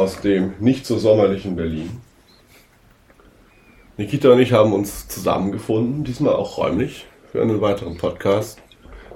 [0.00, 2.00] Aus dem nicht so sommerlichen Berlin.
[3.98, 8.58] Nikita und ich haben uns zusammengefunden, diesmal auch räumlich, für einen weiteren Podcast.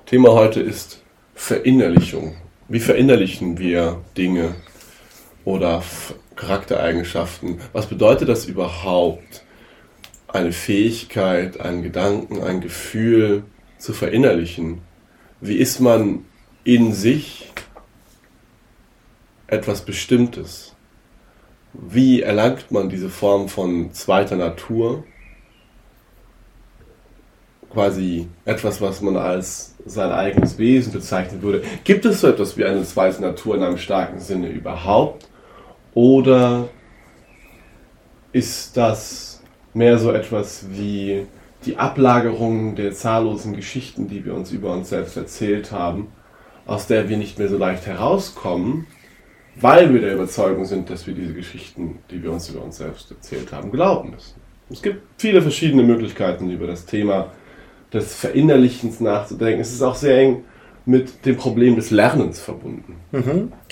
[0.05, 1.03] Thema heute ist
[1.35, 2.37] Verinnerlichung.
[2.69, 4.57] Wie verinnerlichen wir Dinge
[5.47, 5.83] oder
[6.37, 7.61] Charaktereigenschaften?
[7.73, 9.43] Was bedeutet das überhaupt,
[10.29, 13.45] eine Fähigkeit, einen Gedanken, ein Gefühl
[13.79, 14.83] zu verinnerlichen?
[15.41, 16.27] Wie ist man
[16.63, 17.51] in sich
[19.47, 20.74] etwas Bestimmtes?
[21.75, 25.05] Wie erlangt man diese Form von zweiter Natur?
[27.71, 31.63] Quasi etwas, was man als sein eigenes Wesen bezeichnen würde.
[31.83, 35.29] Gibt es so etwas wie eine zweite Natur in einem starken Sinne überhaupt?
[35.95, 36.69] Oder
[38.33, 39.43] ist das
[39.75, 41.27] mehr so etwas wie
[41.67, 46.09] die Ablagerung der zahllosen Geschichten, die wir uns über uns selbst erzählt haben,
[46.67, 48.87] aus der wir nicht mehr so leicht herauskommen,
[49.61, 53.11] weil wir der Überzeugung sind, dass wir diese Geschichten, die wir uns über uns selbst
[53.11, 54.35] erzählt haben, glauben müssen.
[54.71, 57.33] Es gibt viele verschiedene Möglichkeiten, über das Thema
[57.93, 59.61] des Verinnerlichens nachzudenken.
[59.61, 60.45] Es ist auch sehr eng
[60.87, 62.97] mit dem Problem des Lernens verbunden.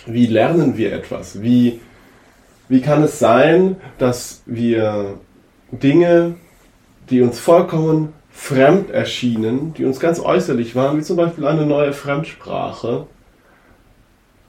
[0.06, 1.42] Wie lernen wir etwas?
[1.42, 1.80] Wie,
[2.68, 5.18] wie kann es sein, dass wir
[5.70, 6.34] Dinge,
[7.10, 11.92] die uns vollkommen fremd erschienen, die uns ganz äußerlich waren, wie zum Beispiel eine neue
[11.92, 13.06] Fremdsprache,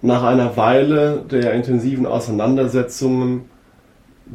[0.03, 3.45] nach einer Weile der intensiven Auseinandersetzungen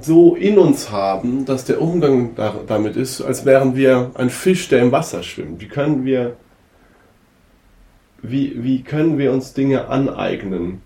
[0.01, 4.69] so in uns haben, dass der Umgang da, damit ist, als wären wir ein Fisch,
[4.69, 5.61] der im Wasser schwimmt.
[5.61, 6.37] Wie können wir,
[8.23, 10.81] wie, wie können wir uns Dinge aneignen?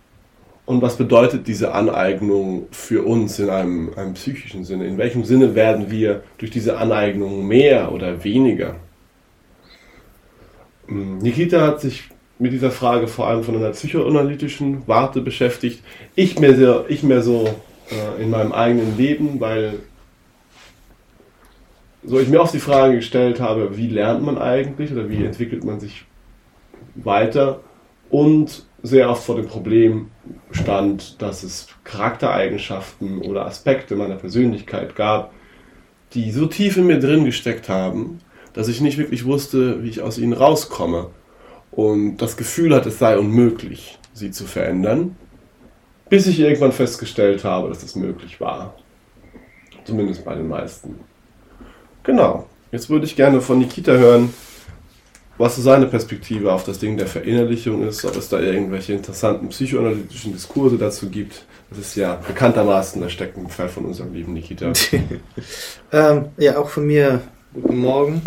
[0.67, 4.87] Und was bedeutet diese Aneignung für uns in einem, einem psychischen Sinne?
[4.87, 8.77] In welchem Sinne werden wir durch diese Aneignung mehr oder weniger?
[10.87, 12.12] Hm, Nikita hat sich
[12.43, 15.81] mit dieser Frage vor allem von einer psychoanalytischen Warte beschäftigt.
[16.17, 17.49] Ich mehr so, ich mehr so
[17.89, 19.75] äh, in meinem eigenen Leben, weil
[22.03, 25.63] so ich mir oft die Frage gestellt habe, wie lernt man eigentlich oder wie entwickelt
[25.63, 26.05] man sich
[26.97, 27.61] weiter
[28.11, 30.11] und sehr oft vor dem Problem
[30.51, 35.33] stand, dass es Charaktereigenschaften oder Aspekte meiner Persönlichkeit gab,
[36.15, 38.19] die so tief in mir drin gesteckt haben,
[38.53, 41.11] dass ich nicht wirklich wusste, wie ich aus ihnen rauskomme
[41.73, 45.17] und das Gefühl hatte, es sei unmöglich, sie zu verändern,
[46.09, 48.75] bis ich irgendwann festgestellt habe, dass es möglich war.
[49.85, 51.01] Zumindest bei den meisten.
[52.05, 52.47] Genau.
[52.71, 54.33] Jetzt würde ich gerne von Nikita hören,
[55.39, 59.49] was so seine Perspektive auf das Ding der Verinnerlichung ist, ob es da irgendwelche interessanten
[59.49, 61.45] psychoanalytischen Diskurse dazu gibt.
[61.71, 64.73] Das ist ja bekanntermaßen der Steckenpferd von unserem lieben Nikita.
[65.95, 67.21] Ähm, ja, auch von mir
[67.53, 68.23] guten Morgen.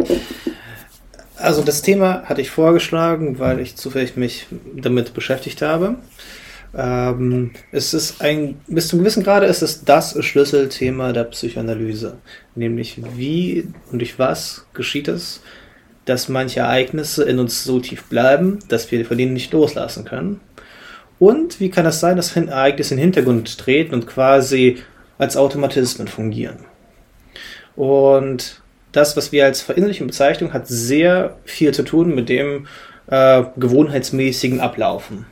[1.37, 5.95] Also das Thema hatte ich vorgeschlagen, weil ich zufällig mich damit beschäftigt habe.
[6.75, 12.17] Ähm, es ist ein, bis zum gewissen Grade ist es das Schlüsselthema der Psychoanalyse.
[12.55, 15.41] Nämlich wie und durch was geschieht es,
[16.05, 20.39] dass manche Ereignisse in uns so tief bleiben, dass wir von denen nicht loslassen können.
[21.17, 24.77] Und wie kann es sein, dass Ereignisse in den Hintergrund treten und quasi
[25.17, 26.59] als Automatismen fungieren?
[27.75, 28.61] Und
[28.95, 32.67] das, was wir als Verinnerlichung bezeichnen, hat sehr viel zu tun mit dem
[33.07, 35.25] äh, gewohnheitsmäßigen Ablaufen.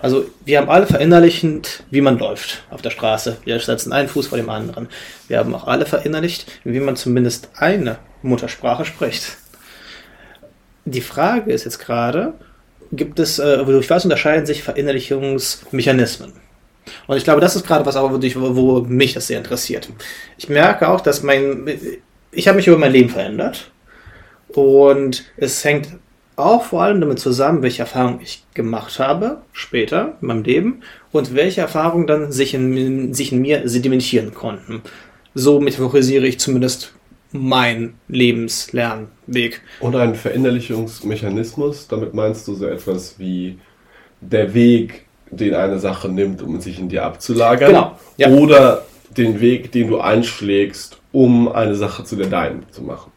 [0.00, 3.38] Also wir haben alle verinnerlichend, wie man läuft auf der Straße.
[3.44, 4.88] Wir setzen einen Fuß vor dem anderen.
[5.26, 9.38] Wir haben auch alle verinnerlicht, wie man zumindest eine Muttersprache spricht.
[10.84, 12.34] Die Frage ist jetzt gerade,
[12.92, 16.32] gibt es, äh, durch was unterscheiden sich Verinnerlichungsmechanismen?
[17.06, 19.90] Und ich glaube, das ist gerade was, aber wo mich das sehr interessiert.
[20.38, 21.68] Ich merke auch, dass mein,
[22.32, 23.70] ich habe mich über mein Leben verändert
[24.48, 25.88] und es hängt
[26.36, 31.34] auch vor allem damit zusammen, welche Erfahrungen ich gemacht habe später in meinem Leben und
[31.34, 34.82] welche Erfahrungen dann sich in, sich in mir sedimentieren konnten.
[35.34, 36.94] So metaphorisiere ich zumindest
[37.32, 39.60] meinen Lebenslernweg.
[39.80, 43.58] Und ein Verinnerlichungsmechanismus, damit meinst du so etwas wie
[44.20, 47.68] der Weg, den eine Sache nimmt, um sich in dir abzulagern?
[47.68, 48.30] Genau, ja.
[48.30, 48.86] Oder
[49.16, 53.12] den Weg, den du einschlägst, um eine Sache zu der deinen zu machen?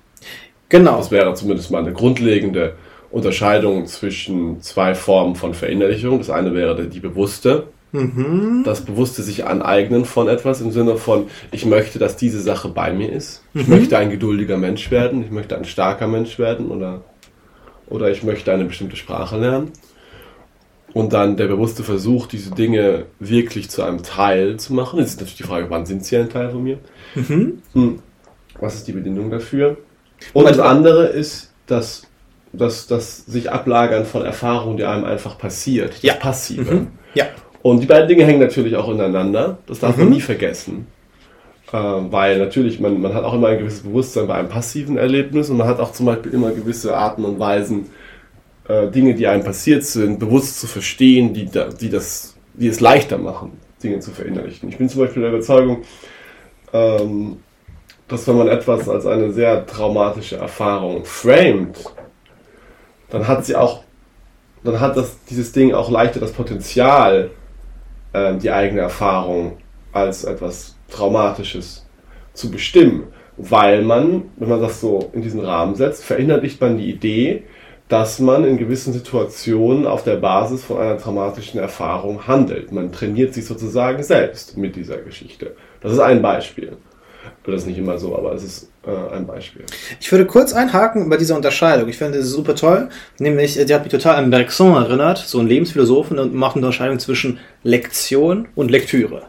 [0.70, 0.98] Genau.
[0.98, 2.76] Das wäre zumindest mal eine grundlegende
[3.12, 6.20] Unterscheidung zwischen zwei Formen von Verinnerlichung.
[6.20, 8.62] Das eine wäre die bewusste, Mhm.
[8.64, 12.94] das bewusste sich aneignen von etwas im Sinne von, ich möchte, dass diese Sache bei
[12.94, 13.44] mir ist.
[13.54, 13.74] Ich Mhm.
[13.76, 17.02] möchte ein geduldiger Mensch werden, ich möchte ein starker Mensch werden oder,
[17.90, 19.72] oder ich möchte eine bestimmte Sprache lernen.
[20.94, 25.00] Und dann der bewusste Versuch, diese Dinge wirklich zu einem Teil zu machen.
[25.00, 26.80] Jetzt ist natürlich die Frage, wann sind sie ein Teil von mir?
[27.16, 27.62] Mhm.
[27.74, 28.00] Hm.
[28.60, 29.78] Was ist die Bedingung dafür?
[30.34, 32.04] Und das andere ist das,
[32.52, 35.94] das, das sich ablagern von Erfahrungen, die einem einfach passiert.
[35.94, 36.14] Das Ja.
[36.16, 36.74] Passive.
[36.74, 36.88] Mhm.
[37.14, 37.26] Ja.
[37.62, 39.60] Und die beiden Dinge hängen natürlich auch ineinander.
[39.68, 40.14] Das darf man Mhm.
[40.14, 40.88] nie vergessen.
[41.72, 45.50] Äh, weil natürlich, man, man hat auch immer ein gewisses Bewusstsein bei einem passiven Erlebnis
[45.50, 47.86] und man hat auch zum Beispiel immer gewisse Arten und Weisen,
[48.72, 53.18] äh, Dinge, die einem passiert sind, bewusst zu verstehen, die, die, das, die es leichter
[53.18, 54.70] machen, Dinge zu verinnerlichen.
[54.70, 55.84] Ich bin zum Beispiel der Überzeugung,
[56.72, 57.38] ähm,
[58.08, 61.78] dass wenn man etwas als eine sehr traumatische Erfahrung framet,
[63.10, 63.84] dann hat sie auch,
[64.64, 67.32] dann hat das, dieses Ding auch leichter das Potenzial,
[68.14, 69.58] ähm, die eigene Erfahrung
[69.92, 71.86] als etwas Traumatisches
[72.34, 73.04] zu bestimmen.
[73.38, 77.44] Weil man, wenn man das so in diesen Rahmen setzt, verinnerlicht man die Idee,
[77.92, 82.72] dass man in gewissen Situationen auf der Basis von einer traumatischen Erfahrung handelt.
[82.72, 85.58] Man trainiert sich sozusagen selbst mit dieser Geschichte.
[85.82, 86.78] Das ist ein Beispiel.
[87.44, 89.66] Das ist nicht immer so, aber es ist äh, ein Beispiel.
[90.00, 91.90] Ich würde kurz einhaken bei dieser Unterscheidung.
[91.90, 92.88] Ich finde das super toll.
[93.20, 96.66] Nämlich, äh, die hat mich total an Bergson erinnert, so ein Lebensphilosophen und macht eine
[96.66, 99.24] Unterscheidung zwischen Lektion und Lektüre.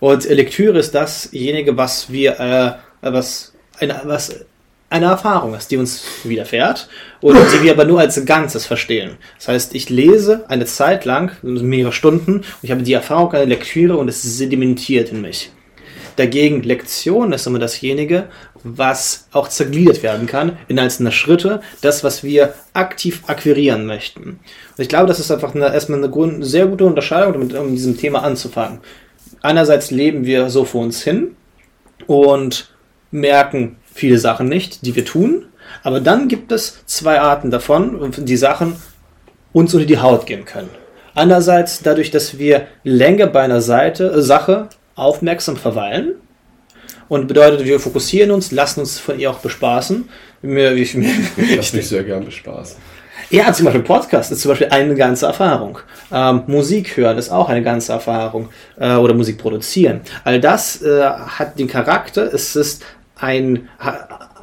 [0.00, 2.72] Und äh, Lektüre ist dasjenige, was wir, äh,
[3.10, 4.44] was eine, was
[4.92, 6.88] eine Erfahrung ist, die uns widerfährt
[7.20, 9.16] und die wir aber nur als Ganzes verstehen.
[9.38, 13.46] Das heißt, ich lese eine Zeit lang, mehrere Stunden, und ich habe die Erfahrung einer
[13.46, 15.50] Lektüre und es sedimentiert in mich.
[16.16, 18.24] Dagegen Lektion ist immer dasjenige,
[18.64, 24.22] was auch zergliedert werden kann in einzelne Schritte, das, was wir aktiv akquirieren möchten.
[24.22, 24.38] Und
[24.76, 27.70] ich glaube, das ist einfach eine, erstmal eine Grund, sehr gute Unterscheidung, um mit um
[27.70, 28.80] diesem Thema anzufangen.
[29.40, 31.34] Einerseits leben wir so vor uns hin
[32.06, 32.70] und
[33.10, 35.44] merken viele Sachen nicht, die wir tun,
[35.84, 38.74] aber dann gibt es zwei Arten davon, die Sachen
[39.52, 40.70] uns unter die Haut gehen können.
[41.14, 46.14] Einerseits dadurch, dass wir länger bei einer Seite, äh, Sache aufmerksam verweilen.
[47.08, 50.08] Und bedeutet, wir fokussieren uns, lassen uns von ihr auch bespaßen.
[50.40, 52.76] Mir, ich, mir, Ich lasse mich sehr gern bespaßen.
[53.30, 55.78] ja, zum Beispiel Podcast ist zum Beispiel eine ganze Erfahrung.
[56.10, 58.48] Ähm, Musik hören ist auch eine ganze Erfahrung.
[58.80, 60.00] Äh, oder Musik produzieren.
[60.24, 62.82] All das äh, hat den Charakter, es ist
[63.22, 63.68] ein,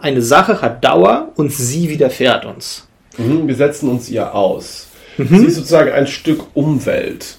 [0.01, 2.87] eine Sache, hat Dauer und sie widerfährt uns.
[3.17, 4.87] Mhm, wir setzen uns ihr aus.
[5.17, 7.37] Sie ist sozusagen ein Stück Umwelt,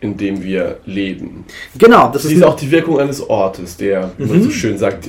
[0.00, 1.46] in dem wir leben.
[1.78, 4.76] Genau, das Das ist ist auch die Wirkung eines Ortes, der, wie man so schön
[4.76, 5.08] sagt,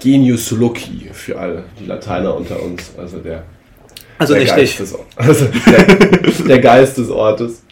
[0.00, 3.44] Genius loci für alle die Lateiner unter uns, also der,
[4.18, 7.62] also der, Geist, des, also der, der Geist des Ortes.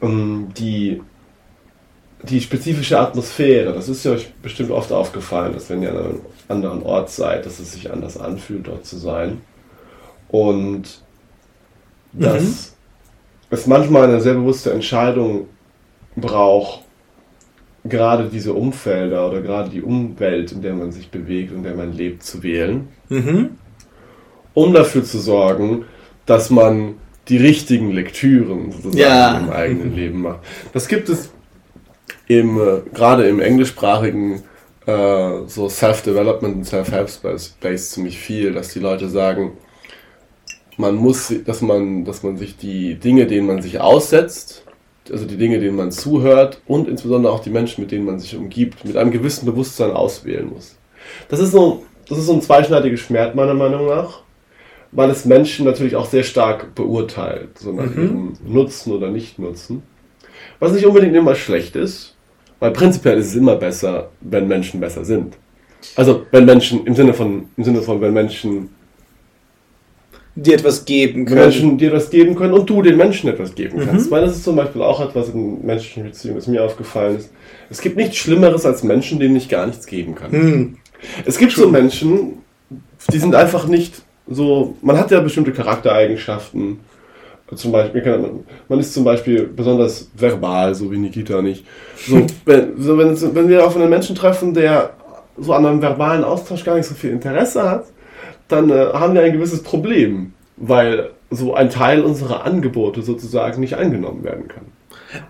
[0.00, 1.02] Ähm, Die,
[2.28, 6.20] die spezifische Atmosphäre, das ist ja euch bestimmt oft aufgefallen, dass wenn ihr an einem
[6.48, 9.40] anderen Ort seid, dass es sich anders anfühlt, dort zu sein.
[10.28, 11.00] Und
[12.12, 12.54] dass Mhm.
[13.50, 15.48] es manchmal eine sehr bewusste Entscheidung
[16.16, 16.80] braucht,
[17.84, 21.74] gerade diese Umfelder oder gerade die Umwelt, in der man sich bewegt und in der
[21.74, 23.50] man lebt, zu wählen, Mhm.
[24.54, 25.84] um dafür zu sorgen,
[26.26, 26.94] dass man
[27.28, 29.38] die richtigen Lektüren sozusagen Ja.
[29.38, 30.40] im eigenen Leben macht.
[30.72, 31.30] Das gibt es
[32.28, 34.42] im, äh, gerade im englischsprachigen
[34.86, 39.52] äh, so Self-Development und Self-Help-Space ziemlich viel, dass die Leute sagen,
[40.76, 44.64] man muss, dass man, dass man sich die Dinge, denen man sich aussetzt,
[45.10, 48.36] also die Dinge, denen man zuhört und insbesondere auch die Menschen, mit denen man sich
[48.36, 50.76] umgibt, mit einem gewissen Bewusstsein auswählen muss.
[51.28, 54.20] Das ist so, das ist so ein zweischneidiges Schwert meiner Meinung nach,
[54.92, 58.02] weil es Menschen natürlich auch sehr stark beurteilt, so nach Mhm.
[58.02, 59.82] ihrem Nutzen oder Nicht-Nutzen.
[60.58, 62.13] Was nicht unbedingt immer schlecht ist,
[62.60, 65.36] weil prinzipiell ist es immer besser, wenn Menschen besser sind.
[65.96, 68.70] Also wenn Menschen im Sinne von, im Sinne von, wenn Menschen
[70.36, 71.40] Dir etwas geben können.
[71.42, 73.86] Menschen dir etwas geben können und du den Menschen etwas geben Mhm.
[73.86, 74.10] kannst.
[74.10, 77.30] Weil das ist zum Beispiel auch etwas in menschlichen Beziehungen, das mir aufgefallen ist.
[77.70, 80.32] Es gibt nichts Schlimmeres als Menschen, denen ich gar nichts geben kann.
[80.32, 80.76] Hm.
[81.24, 82.38] Es gibt so Menschen,
[83.12, 84.74] die sind einfach nicht so.
[84.82, 86.80] Man hat ja bestimmte Charaktereigenschaften.
[87.54, 91.64] Zum Beispiel, kann- man ist zum Beispiel besonders verbal, so wie Nikita nicht.
[92.08, 94.90] So, wenn, so wenn, wenn wir auf einen Menschen treffen, der
[95.36, 97.84] so an einem verbalen Austausch gar nicht so viel Interesse hat,
[98.48, 103.74] dann äh, haben wir ein gewisses Problem, weil so ein Teil unserer Angebote sozusagen nicht
[103.76, 104.64] angenommen werden kann.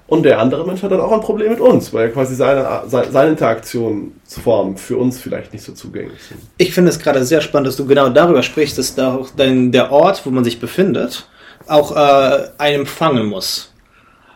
[0.06, 3.10] Und der andere Mensch hat dann auch ein Problem mit uns, weil quasi seine, seine,
[3.10, 6.40] seine Interaktionsformen für uns vielleicht nicht so zugänglich sind.
[6.58, 9.72] Ich finde es gerade sehr spannend, dass du genau darüber sprichst, dass da auch dein,
[9.72, 11.28] der Ort, wo man sich befindet,
[11.66, 13.70] auch äh, einen empfangen muss.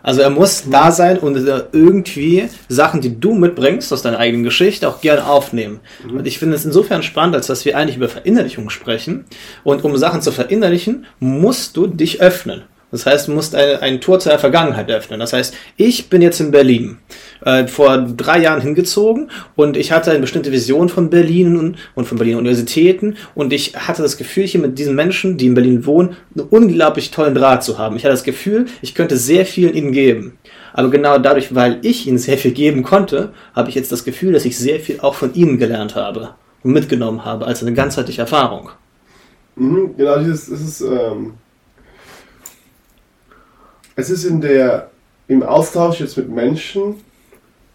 [0.03, 0.71] Also er muss mhm.
[0.71, 1.37] da sein und
[1.73, 5.81] irgendwie Sachen, die du mitbringst aus deiner eigenen Geschichte, auch gerne aufnehmen.
[6.05, 6.19] Mhm.
[6.19, 9.25] Und ich finde es insofern spannend, als dass wir eigentlich über Verinnerlichung sprechen.
[9.65, 12.63] Und um Sachen zu verinnerlichen, musst du dich öffnen.
[12.91, 15.21] Das heißt, du musst ein, ein Tor zu der Vergangenheit öffnen.
[15.21, 16.99] Das heißt, ich bin jetzt in Berlin,
[17.45, 22.19] äh, vor drei Jahren hingezogen und ich hatte eine bestimmte Vision von Berlin und, von
[22.19, 26.17] Berliner Universitäten und ich hatte das Gefühl, hier mit diesen Menschen, die in Berlin wohnen,
[26.35, 27.97] einen unglaublich tollen Draht zu haben.
[27.97, 30.39] Ich hatte das Gefühl, ich könnte sehr viel ihnen geben.
[30.73, 34.33] Aber genau dadurch, weil ich ihnen sehr viel geben konnte, habe ich jetzt das Gefühl,
[34.33, 38.23] dass ich sehr viel auch von ihnen gelernt habe und mitgenommen habe als eine ganzheitliche
[38.23, 38.71] Erfahrung.
[39.57, 41.33] Mhm, genau, dieses, das ist, ähm
[43.99, 44.93] es ist in der,
[45.27, 46.95] im Austausch jetzt mit Menschen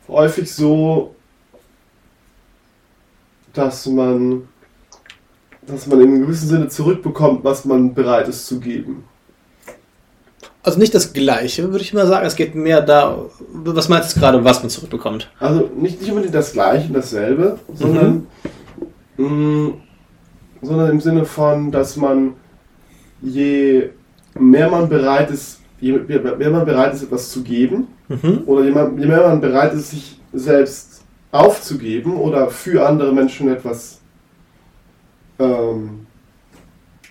[0.08, 1.16] häufig so,
[3.54, 4.48] dass man,
[5.62, 9.06] dass man in einem gewissen Sinne zurückbekommt, was man bereit ist zu geben.
[10.64, 12.26] Also nicht das Gleiche, würde ich mal sagen.
[12.26, 15.30] Es geht mehr da, was meinst du gerade, was man zurückbekommt?
[15.40, 18.28] Also nicht, nicht unbedingt das Gleiche, dasselbe, sondern,
[19.18, 19.26] mhm.
[19.26, 19.74] mh, mm,
[20.62, 22.36] sondern im Sinne von, dass man
[23.22, 23.90] je
[24.36, 28.44] mehr man bereit ist, je mehr man bereit ist, etwas zu geben, mhm.
[28.46, 34.00] oder je, je mehr man bereit ist, sich selbst aufzugeben oder für andere Menschen etwas,
[35.40, 36.06] ähm,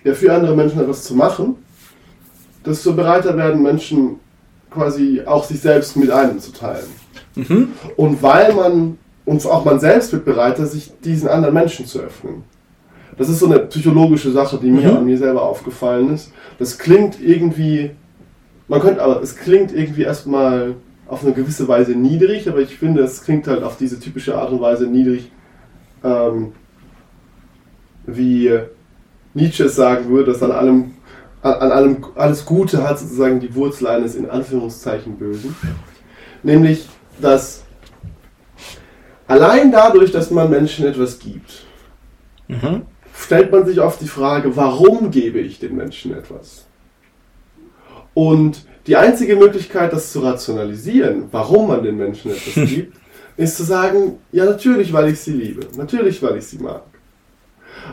[0.03, 1.55] ja, für andere Menschen etwas zu machen,
[2.65, 4.15] desto bereiter werden Menschen
[4.71, 6.87] quasi auch sich selbst mit einem zu teilen.
[7.35, 7.73] Mhm.
[7.95, 12.43] Und weil man, und auch man selbst wird bereiter, sich diesen anderen Menschen zu öffnen.
[13.17, 14.97] Das ist so eine psychologische Sache, die mir mhm.
[14.97, 16.31] an mir selber aufgefallen ist.
[16.57, 17.91] Das klingt irgendwie
[18.73, 20.73] man könnte aber, es klingt irgendwie erstmal
[21.07, 24.49] auf eine gewisse Weise niedrig, aber ich finde, es klingt halt auf diese typische Art
[24.49, 25.31] und Weise niedrig,
[26.03, 26.53] ähm,
[28.07, 28.51] wie
[29.35, 30.93] Nietzsche es sagen würde, dass an allem,
[31.43, 35.55] an, an allem alles Gute hat sozusagen die Wurzel eines in Anführungszeichen Bösen.
[36.41, 36.89] Nämlich,
[37.21, 37.65] dass
[39.27, 41.67] allein dadurch, dass man Menschen etwas gibt,
[42.47, 42.87] mhm.
[43.15, 46.65] stellt man sich oft die Frage, warum gebe ich den Menschen etwas?
[48.13, 52.97] Und die einzige Möglichkeit, das zu rationalisieren, warum man den Menschen etwas liebt,
[53.37, 56.83] ist zu sagen, ja natürlich, weil ich sie liebe, natürlich, weil ich sie mag.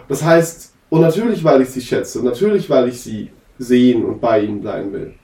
[0.09, 4.21] Das heißt, und natürlich, weil ich sie schätze, und natürlich, weil ich sie sehen und
[4.21, 5.15] bei ihnen bleiben will.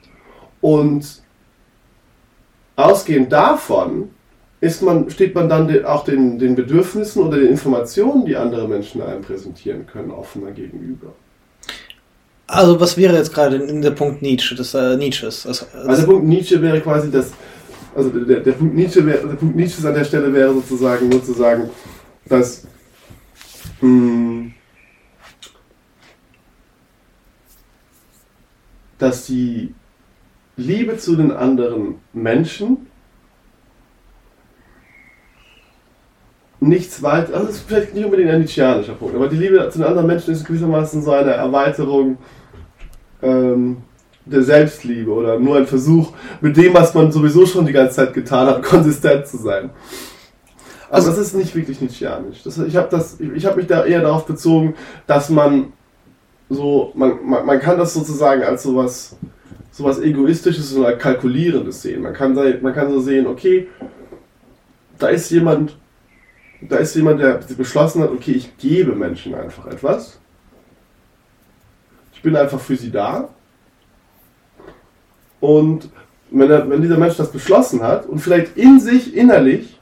[0.60, 1.22] Und
[2.76, 4.10] ausgehend davon
[4.60, 9.02] ist man, steht man dann auch den, den Bedürfnissen oder den Informationen, die andere Menschen
[9.02, 11.12] einem präsentieren können, offener gegenüber.
[12.46, 15.46] Also was wäre jetzt gerade der Punkt Nietzsche, des äh, Nietzsches?
[15.46, 17.32] Also, also der Punkt Nietzsche wäre quasi das,
[17.94, 21.24] also der, der Punkt Nietzsche wäre, der Punkt Nietzsche an der Stelle wäre sozusagen nur
[21.24, 21.68] zu sagen,
[22.26, 22.66] dass
[23.80, 24.54] mh, hm,
[28.98, 29.74] dass die
[30.56, 32.86] Liebe zu den anderen Menschen
[36.68, 39.78] nichts weiter, also das ist vielleicht nicht unbedingt ein Nietzscheanischer Punkt, aber die Liebe zu
[39.78, 42.18] den anderen Menschen ist gewissermaßen so eine Erweiterung
[43.22, 43.78] ähm,
[44.24, 48.14] der Selbstliebe oder nur ein Versuch, mit dem, was man sowieso schon die ganze Zeit
[48.14, 49.70] getan hat, konsistent zu sein.
[50.90, 52.42] Also das ist nicht wirklich Nietzscheanisch.
[52.42, 54.74] Das, ich habe hab mich da eher darauf bezogen,
[55.06, 55.72] dass man
[56.48, 59.16] so, man, man, man kann das sozusagen als sowas,
[59.72, 62.02] sowas Egoistisches oder Kalkulierendes sehen.
[62.02, 63.68] Man kann, man kann so sehen, okay,
[64.98, 65.76] da ist jemand,
[66.60, 70.18] da ist jemand, der beschlossen hat, okay, ich gebe Menschen einfach etwas.
[72.14, 73.28] Ich bin einfach für sie da.
[75.40, 75.90] Und
[76.30, 79.78] wenn, er, wenn dieser Mensch das beschlossen hat und vielleicht in sich innerlich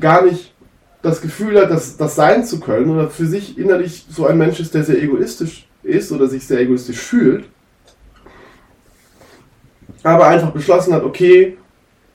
[0.00, 0.54] gar nicht
[1.02, 4.60] das Gefühl hat, das, das sein zu können oder für sich innerlich so ein Mensch
[4.60, 7.44] ist, der sehr egoistisch ist oder sich sehr egoistisch fühlt,
[10.02, 11.58] aber einfach beschlossen hat, okay,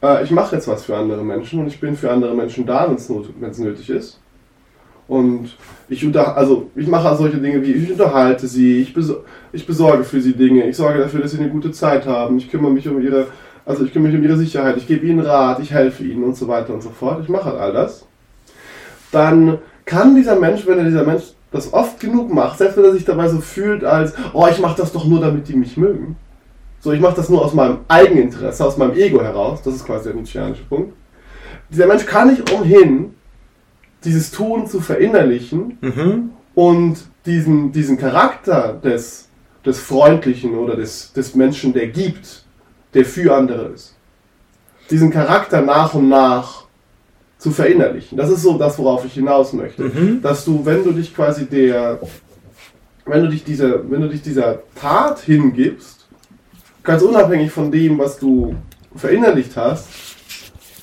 [0.02, 2.88] äh, ich mache jetzt was für andere Menschen und ich bin für andere Menschen da,
[2.90, 4.20] wenn es nötig ist.
[5.08, 5.56] Und
[5.88, 9.24] ich, also ich mache solche Dinge wie, ich unterhalte sie, ich, besor
[9.54, 12.52] ich besorge für sie Dinge, ich sorge dafür, dass sie eine gute Zeit haben, ich
[12.52, 13.28] kümmere mich um ihre,
[13.66, 16.36] also ich kümmere mich um ihre Sicherheit, ich gebe ihnen Rat, ich helfe ihnen und
[16.36, 17.22] so weiter und so fort.
[17.24, 18.06] Ich mache halt all das.
[19.14, 22.92] Dann kann dieser Mensch, wenn er dieser Mensch das oft genug macht, selbst wenn er
[22.92, 26.18] sich dabei so fühlt, als, oh, ich mache das doch nur, damit die mich mögen,
[26.88, 29.62] so, ich mache das nur aus meinem Eigeninteresse, aus meinem Ego heraus.
[29.62, 30.94] Das ist quasi der nietzscheanische Punkt.
[31.70, 33.14] Dieser Mensch kann nicht umhin,
[34.06, 36.30] dieses Tun zu verinnerlichen mhm.
[36.56, 39.28] und diesen, diesen Charakter des,
[39.66, 42.46] des Freundlichen oder des, des Menschen, der gibt,
[42.94, 43.98] der für andere ist.
[44.90, 46.68] Diesen Charakter nach und nach
[47.38, 48.18] zu verinnerlichen.
[48.18, 49.84] Das ist so das, worauf ich hinaus möchte.
[49.84, 50.22] Mhm.
[50.22, 52.00] Dass du, wenn du dich quasi der,
[53.06, 55.97] wenn du dich dieser, wenn du dich dieser Tat hingibst,
[56.88, 58.56] ganz unabhängig von dem, was du
[58.96, 59.90] verinnerlicht hast,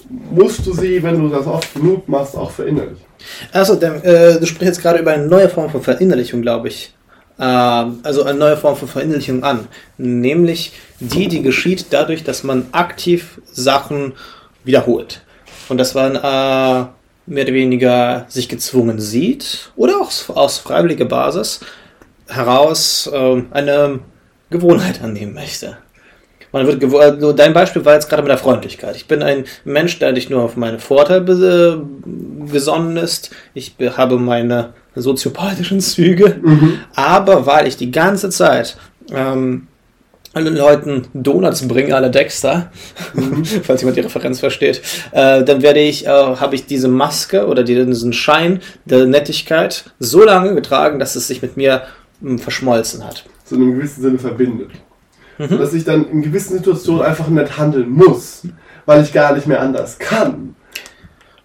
[0.08, 3.04] musst du sie, wenn du das oft genug machst, auch verinnerlichen.
[3.52, 6.94] Also, äh, du sprichst jetzt gerade über eine neue Form von Verinnerlichung, glaube ich.
[7.38, 9.66] Äh, also eine neue Form von Verinnerlichung an.
[9.96, 14.12] Nämlich die, die geschieht dadurch, dass man aktiv Sachen
[14.62, 15.22] wiederholt.
[15.70, 16.86] Und dass man äh,
[17.26, 21.60] mehr oder weniger sich gezwungen sieht oder auch aus freiwilliger Basis
[22.28, 24.00] heraus äh, eine
[24.50, 25.78] Gewohnheit annehmen möchte.
[26.54, 28.94] Man wird also dein Beispiel war jetzt gerade mit der Freundlichkeit.
[28.94, 31.84] Ich bin ein Mensch, der nicht nur auf meine Vorteile
[32.46, 33.30] gesonnen ist.
[33.54, 36.78] Ich habe meine soziopathischen Züge, mhm.
[36.94, 38.76] aber weil ich die ganze Zeit
[39.12, 39.66] ähm,
[40.32, 42.70] allen Leuten Donuts bringe, alle Dexter,
[43.14, 43.44] mhm.
[43.64, 44.80] falls jemand die Referenz versteht,
[45.10, 50.22] äh, dann werde ich, äh, habe ich diese Maske oder diesen Schein der Nettigkeit so
[50.22, 51.82] lange getragen, dass es sich mit mir
[52.20, 53.24] mh, verschmolzen hat.
[53.44, 54.70] So in einem gewissen Sinne verbindet
[55.38, 55.58] mhm.
[55.58, 58.42] dass ich dann in gewissen Situationen einfach nicht handeln muss,
[58.86, 60.54] weil ich gar nicht mehr anders kann.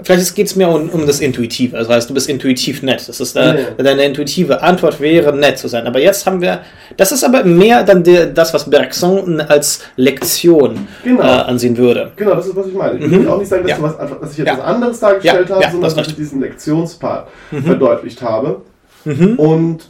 [0.01, 1.75] Vielleicht geht es mir um, um, das Intuitive.
[1.75, 3.05] Das heißt, du bist intuitiv nett.
[3.09, 3.83] Das ist äh, nee.
[3.83, 5.85] deine intuitive Antwort wäre, nett zu sein.
[5.87, 6.61] Aber jetzt haben wir,
[6.95, 11.21] das ist aber mehr dann der, das, was Bergson als Lektion genau.
[11.21, 12.13] äh, ansehen würde.
[12.15, 12.97] Genau, das ist, was ich meine.
[12.97, 13.23] Ich mhm.
[13.23, 13.83] will auch nicht sagen, dass, ja.
[13.83, 14.61] was, dass ich jetzt ja.
[14.61, 15.55] anderes dargestellt ja.
[15.55, 17.63] habe, sondern dass ich diesen Lektionspart mhm.
[17.63, 18.61] verdeutlicht habe.
[19.03, 19.35] Mhm.
[19.35, 19.89] Und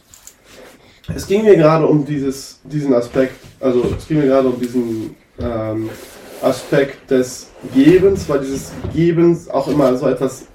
[1.14, 5.16] es ging mir gerade um dieses, diesen Aspekt, also es ging mir gerade um diesen
[5.40, 5.90] ähm,
[6.42, 10.46] Aspekt des Gebens, weil dieses Gebens auch immer so etwas,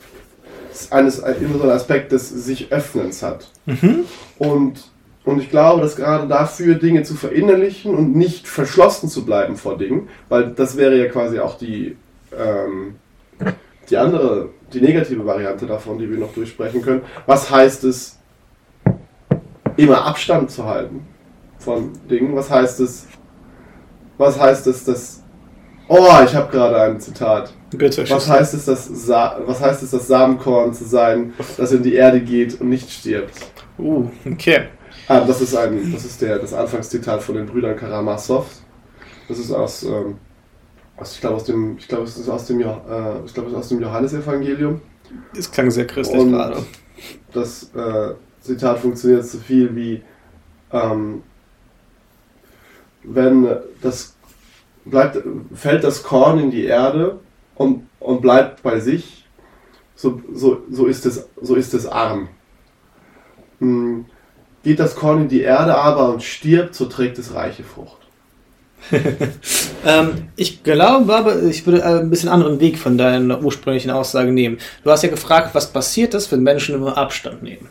[0.90, 3.50] eines, immer so ein Aspekt des sich Öffnens hat.
[3.66, 4.06] Mhm.
[4.38, 4.92] Und,
[5.24, 9.78] und ich glaube, dass gerade dafür Dinge zu verinnerlichen und nicht verschlossen zu bleiben vor
[9.78, 11.96] Dingen, weil das wäre ja quasi auch die,
[12.38, 12.96] ähm,
[13.90, 17.02] die andere, die negative Variante davon, die wir noch durchsprechen können.
[17.26, 18.18] Was heißt es,
[19.78, 21.06] immer Abstand zu halten
[21.60, 22.36] von Dingen.
[22.36, 23.08] Was heißt es?
[24.18, 25.24] Was heißt es, dass.
[25.88, 27.54] Oh, ich habe gerade ein Zitat.
[27.72, 28.10] Bitte.
[28.10, 31.94] Was heißt es, dass Sa was heißt es, das Samenkorn zu sein, das in die
[31.94, 33.34] Erde geht und nicht stirbt?
[33.78, 34.70] Uh, okay.
[35.08, 38.46] Ah, das ist ein, das ist der, das Anfangszitat von den Brüdern Karamasow.
[39.28, 40.18] Das ist aus, ähm,
[40.98, 42.66] aus ich glaube aus dem, ich glaube es ist aus dem, äh,
[43.26, 44.82] ich glaube es ist aus dem Johannesevangelium.
[45.38, 46.58] Es klang sehr christlich gerade.
[47.34, 48.14] Das äh,
[48.46, 50.02] Zitat funktioniert so viel wie,
[50.72, 51.24] ähm,
[53.04, 53.48] wenn
[53.82, 54.16] das
[54.86, 55.18] bleibt,
[55.54, 57.20] fällt das Korn in die Erde
[57.56, 59.26] und, und bleibt bei sich,
[59.96, 62.28] so, so, so, ist es, so ist es arm.
[63.60, 64.06] Hm,
[64.64, 67.98] geht das Korn in die Erde aber und stirbt, so trägt es reiche Frucht.
[69.86, 74.60] ähm, ich glaube aber, ich würde ein bisschen anderen Weg von deiner ursprünglichen Aussage nehmen.
[74.84, 77.68] Du hast ja gefragt, was passiert ist, wenn Menschen immer Abstand nehmen.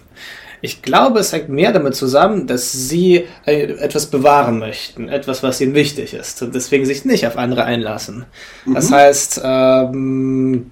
[0.65, 5.75] Ich glaube, es hängt mehr damit zusammen, dass sie etwas bewahren möchten, etwas, was ihnen
[5.75, 8.25] wichtig ist und deswegen sich nicht auf andere einlassen.
[8.65, 8.75] Mhm.
[8.75, 10.71] Das heißt, ähm,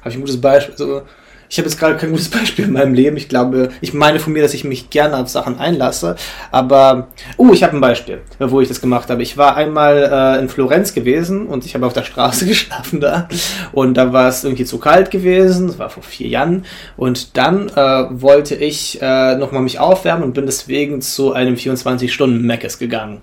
[0.00, 0.72] habe ich ein gutes Beispiel.
[0.72, 1.02] Also,
[1.48, 3.16] ich habe jetzt gerade kein gutes Beispiel in meinem Leben.
[3.16, 6.16] Ich glaube, ich meine von mir, dass ich mich gerne auf Sachen einlasse.
[6.50, 9.22] Aber, uh, ich habe ein Beispiel, wo ich das gemacht habe.
[9.22, 13.28] Ich war einmal äh, in Florenz gewesen und ich habe auf der Straße geschlafen da.
[13.72, 15.66] Und da war es irgendwie zu kalt gewesen.
[15.68, 16.64] Das war vor vier Jahren.
[16.96, 22.78] Und dann äh, wollte ich äh, nochmal mich aufwärmen und bin deswegen zu einem 24-Stunden-Meckes
[22.78, 23.22] gegangen.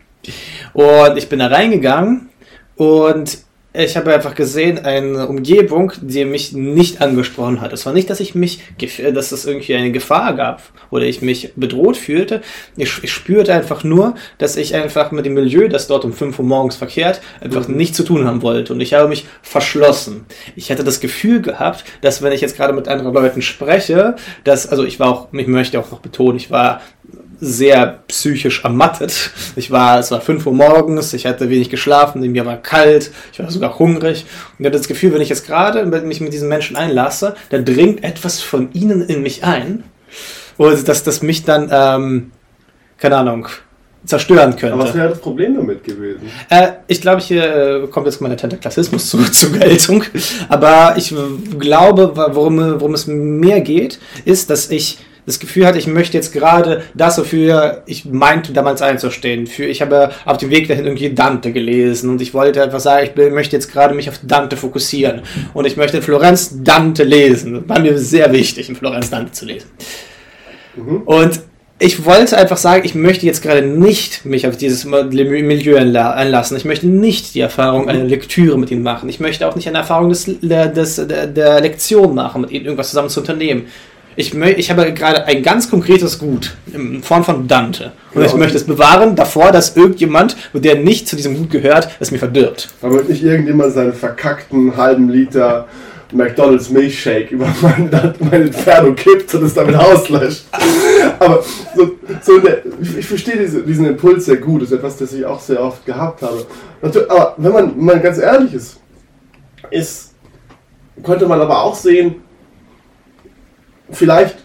[0.73, 2.29] Und ich bin da reingegangen
[2.75, 3.39] und
[3.73, 7.71] ich habe einfach gesehen, eine Umgebung, die mich nicht angesprochen hat.
[7.71, 8.59] Es war nicht, dass ich mich,
[9.13, 12.41] dass es irgendwie eine Gefahr gab oder ich mich bedroht fühlte.
[12.75, 16.39] Ich, ich spürte einfach nur, dass ich einfach mit dem Milieu, das dort um 5
[16.39, 17.77] Uhr morgens verkehrt, einfach mhm.
[17.77, 18.73] nichts zu tun haben wollte.
[18.73, 20.25] Und ich habe mich verschlossen.
[20.57, 24.67] Ich hatte das Gefühl gehabt, dass wenn ich jetzt gerade mit anderen Leuten spreche, dass,
[24.67, 26.81] also ich war auch, ich möchte auch noch betonen, ich war
[27.41, 29.31] sehr psychisch ermattet.
[29.55, 33.39] Ich war, es war 5 Uhr morgens, ich hatte wenig geschlafen, mir war kalt, ich
[33.39, 34.25] war sogar hungrig
[34.57, 37.65] und ich hatte das Gefühl, wenn ich jetzt gerade mich mit diesen Menschen einlasse, dann
[37.65, 39.83] dringt etwas von ihnen in mich ein
[40.57, 42.31] und dass das mich dann, ähm,
[42.97, 43.47] keine Ahnung,
[44.05, 44.73] zerstören könnte.
[44.73, 46.21] Aber was wäre das Problem damit gewesen?
[46.49, 50.03] Äh, ich glaube, hier äh, kommt jetzt mein latenter Klassismus zu, zur Geltung.
[50.49, 51.13] Aber ich
[51.59, 56.33] glaube, worum, worum es mehr geht, ist, dass ich das Gefühl hatte, ich möchte jetzt
[56.33, 59.47] gerade das, wofür ich meinte, damals einzustehen.
[59.47, 63.09] Für, ich habe auf dem Weg dahin irgendwie Dante gelesen und ich wollte einfach sagen,
[63.15, 65.21] ich möchte jetzt gerade mich auf Dante fokussieren.
[65.53, 67.67] Und ich möchte in Florenz Dante lesen.
[67.69, 69.69] War mir sehr wichtig, in Florenz Dante zu lesen.
[70.75, 71.01] Mhm.
[71.03, 71.41] Und
[71.83, 76.55] ich wollte einfach sagen, ich möchte jetzt gerade nicht mich auf dieses Milieu einlassen.
[76.55, 79.09] Ich möchte nicht die Erfahrung einer Lektüre mit ihnen machen.
[79.09, 82.89] Ich möchte auch nicht eine Erfahrung des, des, der, der Lektion machen, mit ihnen irgendwas
[82.89, 83.65] zusammen zu unternehmen.
[84.15, 87.93] Ich, ich habe gerade ein ganz konkretes Gut in Form von Dante.
[88.13, 91.49] Und Ja, ich und- möchte es bewahren davor, dass irgendjemand, der nicht zu diesem Gut
[91.49, 92.69] gehört, es mir verdirbt.
[92.81, 95.67] Damit nicht irgendjemand seinen verkackten halben Liter
[96.13, 100.43] McDonalds Milchshake über mein, mein Inferno kippt und es damit auslöscht.
[101.19, 101.41] Aber
[101.73, 104.61] so, so der, ich, verstehe diese, diesen Impuls sehr gut.
[104.61, 106.45] Das ist etwas, das ich auch sehr oft gehabt habe.
[106.81, 108.77] Aber wenn man, wenn man ganz ehrlich ist,
[109.69, 110.13] ist,
[111.01, 112.15] könnte man aber auch sehen,
[113.91, 114.37] vielleicht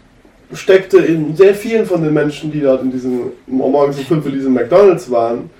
[0.53, 4.33] steckte in sehr vielen von den Menschen, die dort in diesem morgens um 5 in
[4.33, 5.51] diesem McDonalds waren,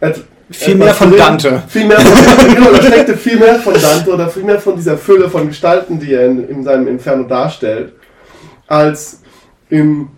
[0.00, 0.22] et,
[0.52, 1.62] Viel mehr von drin- Dante.
[1.68, 4.96] Viel mehr von, genau, da steckte viel mehr von Dante oder viel mehr von dieser
[4.98, 7.92] Fülle von Gestalten, die er in, in seinem Inferno darstellt,
[8.66, 9.20] als
[9.68, 10.08] in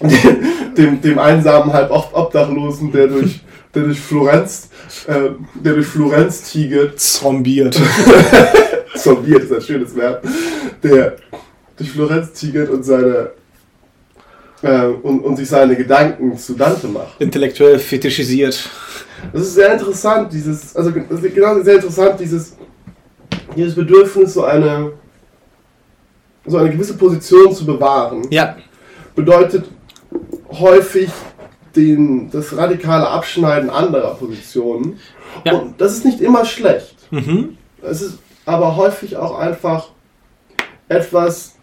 [0.76, 3.40] dem, dem einsamen, halb Ob- Obdachlosen, der durch,
[3.74, 4.68] der durch Florenz,
[5.08, 7.80] äh, der durch Florenz tigert, Zombiert.
[8.94, 10.22] zombiert ist ein schönes Verb,
[10.84, 11.16] der
[11.78, 13.30] durch Florenz tigert und seine
[14.62, 17.20] äh, und, und sich seine Gedanken zu Dante macht.
[17.20, 18.68] Intellektuell fetischisiert.
[19.32, 22.56] Das ist sehr interessant, dieses, also genau sehr interessant, dieses,
[23.56, 24.92] dieses Bedürfnis, so eine,
[26.46, 28.56] so eine gewisse Position zu bewahren, Ja,
[29.14, 29.64] bedeutet
[30.50, 31.10] häufig
[31.74, 34.98] den, das radikale Abschneiden anderer Positionen.
[35.44, 35.54] Ja.
[35.54, 36.96] Und das ist nicht immer schlecht.
[37.10, 37.56] mhm.
[37.82, 39.90] Es ist aber häufig auch einfach
[40.88, 41.57] etwas,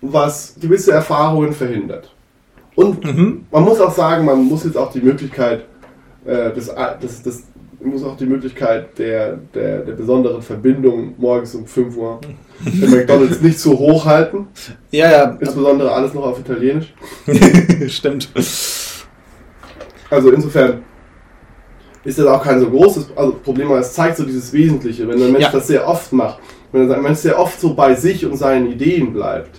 [0.00, 2.14] was gewisse Erfahrungen verhindert.
[2.74, 3.46] Und Mhm.
[3.50, 5.64] man muss auch sagen, man muss jetzt auch die Möglichkeit,
[6.24, 6.72] äh, des,
[7.22, 7.44] des,
[7.80, 12.20] man muss auch die Möglichkeit der, der, der besonderen Verbindung morgens um 5 Uhr
[12.64, 14.46] im McDonalds nicht zu hoch halten.
[14.92, 16.92] ja, ja, Insbesondere alles noch auf Italienisch.
[17.88, 18.28] stimmt.
[20.10, 20.82] Also insofern
[22.04, 25.06] ist das auch kein so großes also Problem, aber es zeigt so dieses Wesentliche.
[25.06, 25.52] Wenn ein Mensch Ja.
[25.52, 26.38] das sehr oft macht,
[26.72, 29.58] wenn ein Mensch sehr oft so bei sich und seinen Ideen bleibt,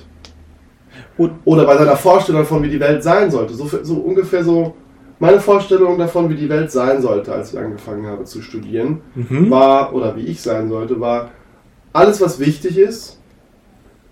[1.19, 4.73] Und- oder bei seiner Vorstellung davon, wie die Welt sein sollte, so, so ungefähr so
[5.19, 9.49] meine Vorstellung davon, wie die Welt sein sollte, als ich angefangen habe zu studieren, Mhm.
[9.51, 11.29] war, oder wie ich sein sollte, war,
[11.91, 13.19] alles was wichtig ist,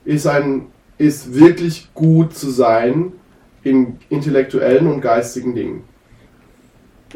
[0.03, 0.67] ist, ein,
[0.97, 3.13] ist wirklich gut zu sein
[3.63, 5.83] in intellektuellen und geistigen Dingen.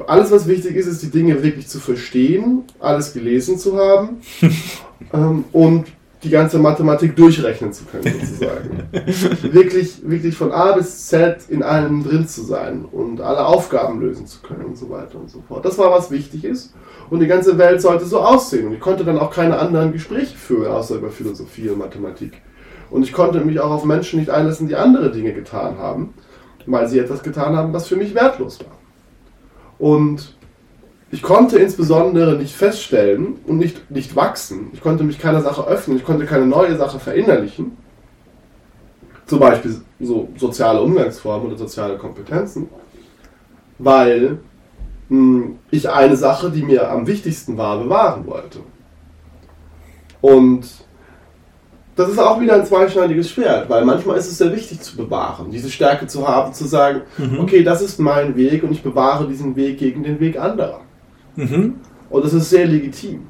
[0.08, 4.22] Alles, was wichtig ist, ist die Dinge wirklich zu verstehen, alles gelesen zu haben
[5.14, 5.86] ähm, und
[6.24, 8.84] die ganze Mathematik durchrechnen zu können, sozusagen.
[9.54, 14.28] wirklich, wirklich von A bis Z in allem drin zu sein und alle Aufgaben lösen
[14.28, 15.66] zu können und so weiter und so fort.
[15.66, 16.74] Das war, was wichtig ist.
[17.10, 18.68] Und die ganze Welt sollte so aussehen.
[18.68, 22.34] Und ich konnte dann auch keine anderen Gespräche führen, außer über Philosophie und Mathematik.
[22.92, 26.14] Und ich konnte mich auch auf Menschen nicht einlassen, die andere Dinge getan haben,
[26.68, 28.78] weil sie etwas getan haben, was für mich wertlos war.
[29.80, 30.36] Und
[31.12, 34.70] ich konnte insbesondere nicht feststellen und nicht, nicht wachsen.
[34.74, 37.78] Ich konnte mich keiner Sache öffnen, ich konnte keine neue Sache verinnerlichen.
[39.26, 42.70] Zum Beispiel so soziale Umgangsformen oder soziale Kompetenzen.
[43.78, 44.40] Weil
[45.10, 48.60] mh, ich eine Sache, die mir am wichtigsten war, bewahren wollte.
[50.22, 50.66] Und
[51.96, 55.52] das ist auch wieder ein zweischneidiges Schwert, weil manchmal ist es sehr wichtig zu bewahren,
[55.52, 57.40] diese Stärke zu haben, zu sagen, Mhm.
[57.40, 60.82] okay, das ist mein Weg und ich bewahre diesen Weg gegen den Weg anderer.
[61.36, 61.76] Mhm.
[62.10, 63.22] Und das ist sehr legitim.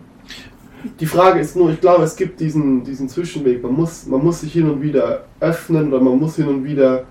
[0.99, 3.61] Die Frage ist nur, ich glaube, es gibt diesen, diesen Zwischenweg.
[3.61, 7.03] Man muss, man muss sich hin und wieder öffnen oder man muss hin und wieder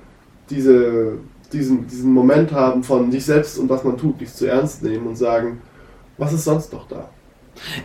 [0.48, 1.18] diese,
[1.53, 5.07] diesen, diesen Moment haben von sich selbst und was man tut, nicht zu ernst nehmen
[5.07, 5.61] und sagen,
[6.18, 7.09] was ist sonst noch da?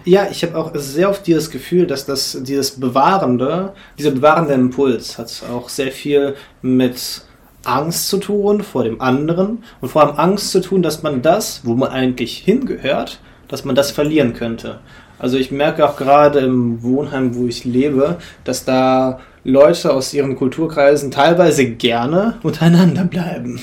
[0.03, 5.17] Ja, ich habe auch sehr oft dieses Gefühl, dass das dieses bewahrende, dieser bewahrende Impuls
[5.17, 7.23] hat auch sehr viel mit
[7.65, 11.61] Angst zu tun vor dem anderen und vor allem Angst zu tun, dass man das,
[11.63, 14.79] wo man eigentlich hingehört, dass man das verlieren könnte.
[15.19, 20.35] Also ich merke auch gerade im Wohnheim, wo ich lebe, dass da Leute aus ihren
[20.35, 23.61] Kulturkreisen teilweise gerne untereinander bleiben.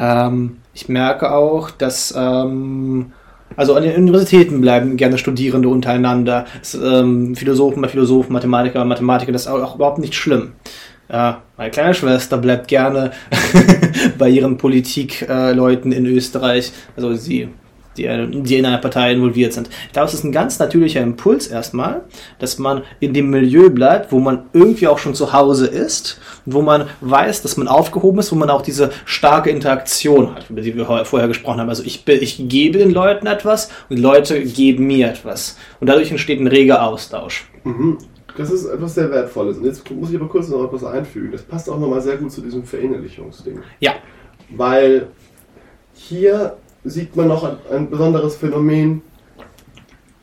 [0.00, 3.12] Ähm, ich merke auch, dass ähm,
[3.56, 6.46] also an den Universitäten bleiben gerne Studierende untereinander.
[6.62, 10.52] Es, ähm, Philosophen bei Philosophen, Mathematiker bei Mathematiker, das ist auch überhaupt nicht schlimm.
[11.10, 13.10] Äh, meine kleine Schwester bleibt gerne
[14.18, 16.72] bei ihren Politikleuten in Österreich.
[16.96, 17.48] Also sie,
[17.96, 18.04] die,
[18.42, 19.68] die in einer Partei involviert sind.
[19.86, 22.02] Ich glaube, es ist ein ganz natürlicher Impuls erstmal,
[22.38, 26.62] dass man in dem Milieu bleibt, wo man irgendwie auch schon zu Hause ist, wo
[26.62, 30.76] man weiß, dass man aufgehoben ist, wo man auch diese starke Interaktion hat, über die
[30.76, 31.68] wir vorher gesprochen haben.
[31.68, 35.58] Also ich, ich gebe den Leuten etwas und Leute geben mir etwas.
[35.80, 37.50] Und dadurch entsteht ein reger Austausch.
[37.64, 37.98] Mhm.
[38.40, 39.58] Das ist etwas sehr Wertvolles.
[39.58, 41.30] Und jetzt muss ich aber kurz noch etwas einfügen.
[41.30, 43.60] Das passt auch nochmal sehr gut zu diesem Verinnerlichungsding.
[43.80, 43.96] Ja.
[44.48, 45.08] Weil
[45.92, 49.02] hier sieht man noch ein, ein besonderes Phänomen,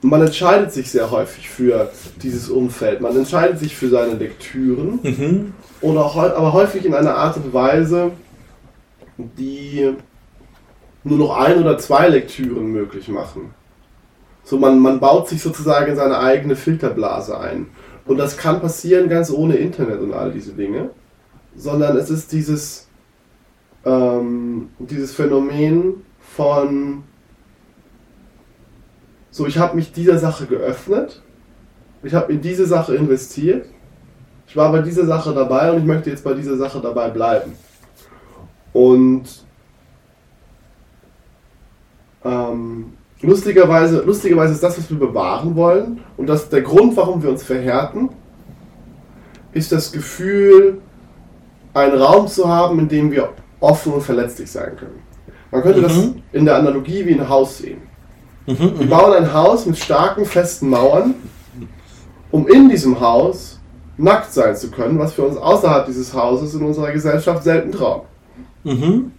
[0.01, 1.91] man entscheidet sich sehr häufig für
[2.23, 3.01] dieses Umfeld.
[3.01, 4.99] Man entscheidet sich für seine Lektüren.
[5.03, 5.53] Mhm.
[5.81, 8.11] Oder aber häufig in einer Art und Weise,
[9.17, 9.93] die
[11.03, 13.53] nur noch ein oder zwei Lektüren möglich machen.
[14.43, 17.67] So, man, man baut sich sozusagen seine eigene Filterblase ein.
[18.07, 20.89] Und das kann passieren ganz ohne Internet und all diese Dinge.
[21.55, 22.87] Sondern es ist dieses,
[23.85, 27.03] ähm, dieses Phänomen von,
[29.31, 31.21] so, ich habe mich dieser Sache geöffnet,
[32.03, 33.67] ich habe in diese Sache investiert,
[34.47, 37.53] ich war bei dieser Sache dabei und ich möchte jetzt bei dieser Sache dabei bleiben.
[38.71, 39.25] Und
[42.23, 47.29] ähm, lustigerweise, lustigerweise ist das, was wir bewahren wollen und das der Grund, warum wir
[47.29, 48.09] uns verhärten,
[49.53, 50.81] ist das Gefühl,
[51.73, 54.99] einen Raum zu haben, in dem wir offen und verletzlich sein können.
[55.51, 56.21] Man könnte das Mhm.
[56.33, 57.81] in der Analogie wie ein Haus sehen.
[58.45, 58.79] Mhm.
[58.79, 61.15] Wir bauen ein Haus mit starken, festen Mauern,
[62.31, 63.59] um in diesem Haus
[63.97, 68.01] nackt sein zu können, was für uns außerhalb dieses Hauses in unserer Gesellschaft selten trauen.
[68.63, 69.11] Mhm.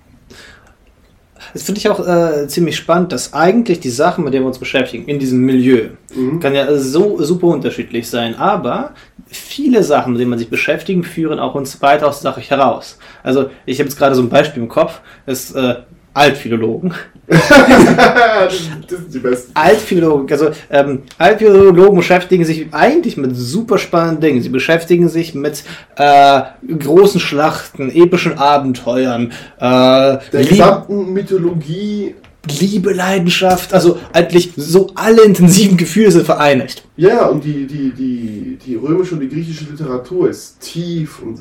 [1.53, 4.59] Das finde ich auch äh, ziemlich spannend, dass eigentlich die Sachen, mit denen wir uns
[4.59, 6.41] beschäftigen, in diesem Milieu, Mhm.
[6.41, 8.93] kann ja so super unterschiedlich sein, aber
[9.27, 12.99] viele Sachen, mit denen man sich beschäftigen, führen auch uns weiter aus der Sache heraus.
[13.23, 15.77] Also ich habe jetzt gerade so ein Beispiel im Kopf, das äh,
[16.19, 16.93] Altphilologen.
[17.29, 19.51] das sind die besten.
[19.55, 24.43] Altphilologen, also ähm, Altphilologen beschäftigen sich eigentlich mit super spannenden Dingen.
[24.43, 25.63] Sie beschäftigen sich mit
[25.97, 26.41] äh,
[26.79, 32.15] großen Schlachten, epischen Abenteuern, äh, Der Lieb- gesamten Mythologie,
[32.61, 36.83] Liebe, Leidenschaft, also eigentlich so alle intensiven Gefühle sind vereinigt.
[36.97, 41.41] ja, und die, die, die, die römische und die griechische Literatur ist tief und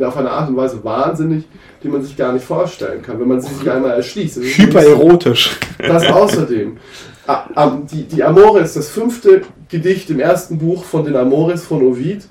[0.00, 1.44] auf eine Art und Weise wahnsinnig,
[1.82, 4.38] die man sich gar nicht vorstellen kann, wenn man sie sich einmal erschließt.
[4.38, 5.58] Hypererotisch.
[5.78, 6.78] Das außerdem.
[7.26, 11.64] Ah, ah, die, die Amore ist das fünfte Gedicht im ersten Buch von den Amores
[11.64, 12.26] von Ovid.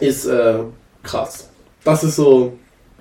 [0.00, 0.58] Ist äh,
[1.02, 1.48] krass.
[1.84, 2.54] Das ist so.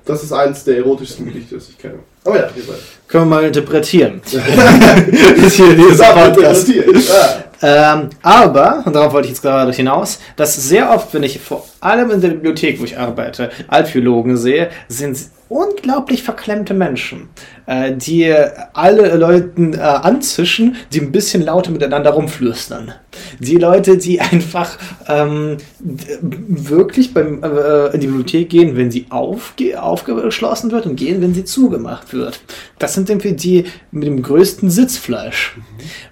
[0.06, 2.00] Das ist eines der erotischsten Gedichte, das ich kenne.
[2.24, 2.76] Aber ja, hier seid.
[3.08, 4.22] Können wir mal interpretieren.
[4.26, 6.68] ist hier dieser Podcast.
[6.68, 7.44] Ja.
[7.62, 11.66] Ähm, aber, und darauf wollte ich jetzt gerade hinaus, dass sehr oft, wenn ich vor
[11.80, 15.18] allem in der Bibliothek, wo ich arbeite, Altphilologen sehe, sind
[15.54, 17.30] unglaublich verklemmte Menschen,
[17.68, 18.34] äh, die
[18.74, 22.94] alle Leuten äh, anzischen, die ein bisschen lauter miteinander rumflüstern.
[23.40, 29.82] Die Leute, die einfach ähm, wirklich beim, äh, in die Bibliothek gehen, wenn sie aufge
[29.82, 32.42] aufgeschlossen wird und gehen, wenn sie zugemacht wird.
[32.80, 35.56] Das sind irgendwie die mit dem größten Sitzfleisch.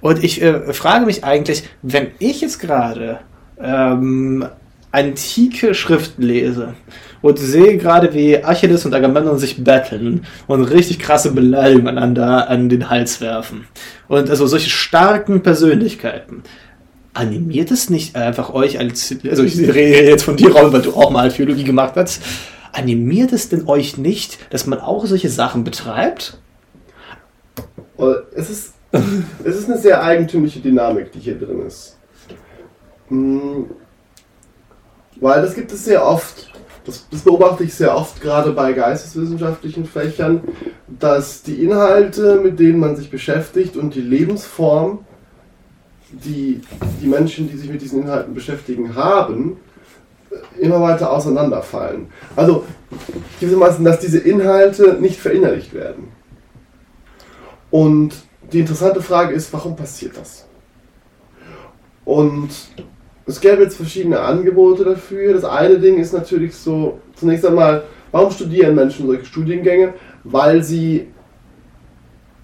[0.01, 3.19] Und ich äh, frage mich eigentlich, wenn ich jetzt gerade
[3.60, 4.45] ähm,
[4.91, 6.75] antike Schriften lese
[7.21, 12.69] und sehe gerade, wie Achilles und Agamemnon sich betteln und richtig krasse Beleidigungen einander an
[12.69, 13.67] den Hals werfen.
[14.07, 16.43] Und also solche starken Persönlichkeiten.
[17.13, 20.93] Animiert es nicht einfach euch als, also ich rede jetzt von dir, Raul, weil du
[20.93, 22.21] auch mal Archäologie gemacht hast,
[22.71, 26.38] animiert es denn euch nicht, dass man auch solche Sachen betreibt?
[27.97, 28.73] Und Es ist,
[29.43, 31.97] es ist eine sehr eigentümliche Dynamik, die hier drin ist.
[33.10, 33.63] Mm,
[35.19, 36.51] Weil das gibt es sehr oft,
[36.86, 40.41] das, das beobachte ich sehr oft, gerade bei geisteswissenschaftlichen Fächern,
[40.88, 45.06] dass die Inhalte, mit denen man sich beschäftigt und die Lebensform,
[46.12, 46.62] die
[47.02, 49.58] die Menschen, die sich mit diesen Inhalten beschäftigen, haben,
[50.60, 52.08] immer weiter auseinanderfallen.
[52.36, 52.65] Also
[53.39, 56.10] gewissermaßen, dass diese Inhalte nicht verinnerlicht werden.
[57.70, 58.13] Und
[58.52, 60.46] die interessante Frage ist, warum passiert das?
[62.04, 62.50] Und
[63.25, 65.34] es gäbe jetzt verschiedene Angebote dafür.
[65.34, 69.93] Das eine Ding ist natürlich so, zunächst einmal, warum studieren Menschen solche Studiengänge?
[70.23, 71.07] Weil sie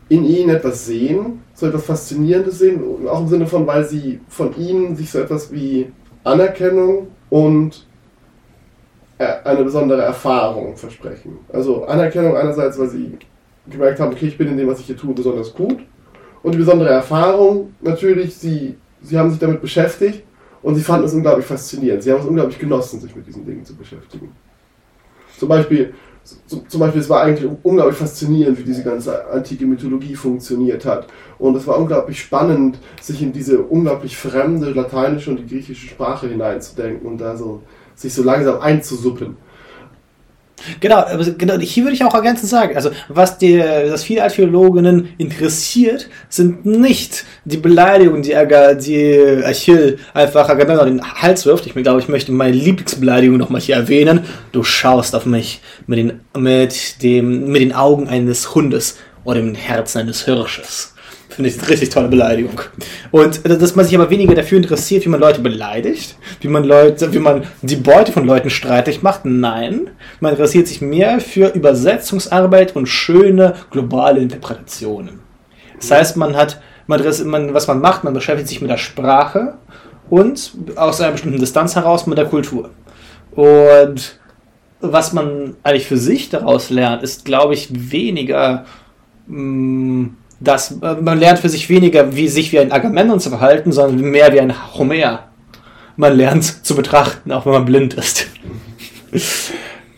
[0.10, 4.56] in ihnen etwas sehen, so etwas Faszinierendes sehen, auch im Sinne von, weil sie von
[4.56, 5.92] ihnen sich so etwas wie
[6.24, 7.86] Anerkennung und
[9.18, 11.40] äh, eine besondere Erfahrung versprechen.
[11.52, 13.18] Also Anerkennung einerseits, weil sie
[13.70, 15.80] gemerkt haben, okay, ich bin in dem, was ich hier tue, besonders gut.
[16.42, 20.24] Und die besondere Erfahrung, natürlich, sie, sie haben sich damit beschäftigt
[20.68, 22.04] und sie fanden es unglaublich faszinierend.
[22.04, 24.34] Sie haben es unglaublich genossen, sich mit diesen Dingen zu beschäftigen.
[25.40, 25.94] Zum Beispiel,
[26.46, 31.08] zum Beispiel, es war eigentlich unglaublich faszinierend, wie diese ganze antike Mythologie funktioniert hat.
[31.40, 36.28] Und es war unglaublich spannend, sich in diese unglaublich fremde lateinische und die griechische Sprache
[36.28, 37.62] hineinzudenken und da so
[37.96, 39.38] sich so langsam einzusuppen.
[40.80, 41.06] Genau,
[41.38, 46.66] genau, hier würde ich auch ergänzend sagen, also was die, das viele Archäologinnen interessiert, sind
[46.66, 51.68] nicht die Beleidigungen, die, Aga, die Achill einfach Agamemnon in den Hals wirft.
[51.68, 54.22] Ich glaube, ich möchte meine Lieblingsbeleidigung nochmal hier erwähnen.
[54.52, 59.54] Du schaust auf mich mit den, mit dem, mit den Augen eines Hundes oder dem
[59.54, 60.96] Herzen eines Hirsches.
[61.38, 62.60] Finde ich eine richtig tolle Beleidigung.
[63.12, 66.64] Und äh, dass man sich aber weniger dafür interessiert, wie man Leute beleidigt, wie man
[66.64, 69.24] Leute, wie man die Beute von Leuten streitig macht.
[69.24, 75.20] Nein, man interessiert sich mehr für Übersetzungsarbeit und schöne globale Interpretationen.
[75.80, 77.04] Das heißt, man hat, man,
[77.54, 79.60] was man macht, man beschäftigt sich mit der Sprache
[80.10, 82.72] und aus einer bestimmten Distanz heraus mit der Kultur.
[83.36, 84.20] Und
[84.80, 88.66] was man eigentlich für sich daraus lernt, ist, glaube ich, weniger,
[89.28, 90.08] mm,
[90.40, 94.00] dass äh, man lernt für sich weniger, wie sich wie ein Agamemnon zu verhalten, sondern
[94.12, 95.28] mehr wie ein Homer.
[95.96, 98.28] Man lernt zu betrachten, auch wenn man blind ist.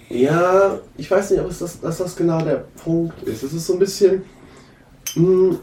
[0.10, 3.44] Ja, ich weiß nicht, ob das, dass das genau der Punkt ist.
[3.44, 4.24] Es ist so ein bisschen.
[5.16, 5.60] Mh, mm,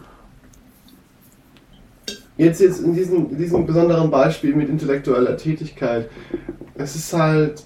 [2.36, 6.10] jetzt, jetzt in diesem, in diesem besonderen Beispiel mit intellektueller Tätigkeit.
[6.74, 7.64] Es ist halt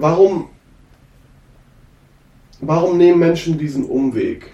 [0.00, 0.48] Warum,
[2.60, 4.52] warum nehmen Menschen diesen Umweg?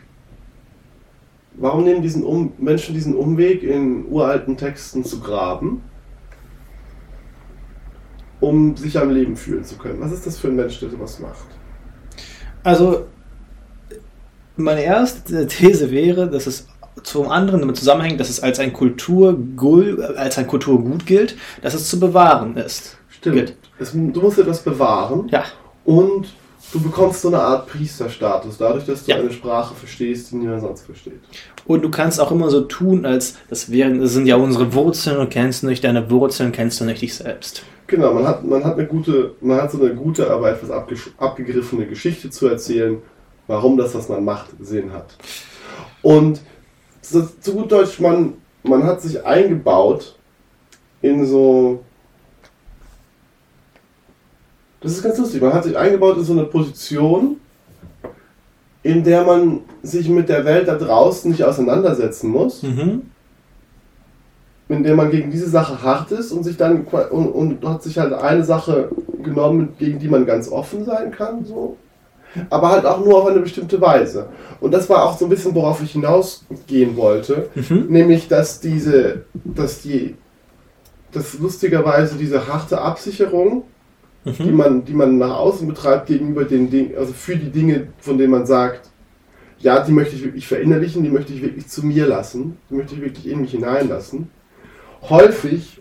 [1.55, 5.83] Warum nehmen diesen um Menschen diesen Umweg, in uralten Texten zu graben,
[8.41, 10.01] um sich am Leben fühlen zu können?
[10.01, 11.47] Was ist das für ein Mensch, der sowas macht?
[12.63, 13.07] Also,
[14.57, 16.67] meine erste These wäre, dass es
[17.03, 21.89] zum anderen damit zusammenhängt, dass es als ein, Kulturgul, als ein Kulturgut gilt, dass es
[21.89, 22.99] zu bewahren ist.
[23.09, 23.55] Stimmt.
[23.79, 25.29] Es, du musst etwas bewahren.
[25.31, 25.45] Ja.
[25.85, 26.35] Und
[26.73, 29.19] du bekommst so eine Art Priesterstatus, dadurch, dass du ja.
[29.19, 31.21] eine Sprache verstehst, die niemand sonst versteht.
[31.67, 35.19] Und du kannst auch immer so tun, als das wären, das sind ja unsere Wurzeln
[35.19, 37.63] und kennst nicht deine Wurzeln, kennst du nicht dich selbst.
[37.87, 40.71] Genau, man hat, man hat eine gute, man hat so eine gute, aber etwas
[41.19, 42.99] abgegriffene Geschichte zu erzählen,
[43.47, 45.17] warum das, was man macht, Sinn hat.
[46.03, 46.41] Und
[47.03, 50.17] zu gut Deutsch, man, man hat sich eingebaut
[51.03, 51.85] in so
[54.87, 55.43] das ist ganz lustig.
[55.43, 57.41] Man hat sich eingebaut in so eine Position,
[58.85, 62.63] in der man sich mit der Welt da draußen nicht auseinandersetzen muss.
[62.63, 63.03] Mhm.
[64.69, 67.99] In der man gegen diese Sache hart ist und sich dann und, und hat sich
[67.99, 68.91] halt eine Sache
[69.25, 71.77] genommen, gegen die man ganz offen sein kann, so.
[72.49, 74.29] Aber halt auch nur auf eine bestimmte Weise.
[74.61, 77.49] Und das war auch so ein bisschen, worauf ich hinausgehen wollte.
[77.57, 77.87] Mhm.
[77.89, 80.15] Nämlich, dass diese, dass die,
[81.11, 83.65] dass lustigerweise diese harte Absicherung
[84.27, 84.45] mhm.
[84.45, 88.19] die, man, die man nach außen betreibt gegenüber den Dingen, also für die Dinge, von
[88.19, 88.91] denen man sagt,
[89.59, 92.95] ja, die möchte ich wirklich verinnerlichen, die möchte ich wirklich zu mir lassen, die möchte
[92.95, 94.29] ich wirklich in mich hineinlassen.
[95.09, 95.81] Häufig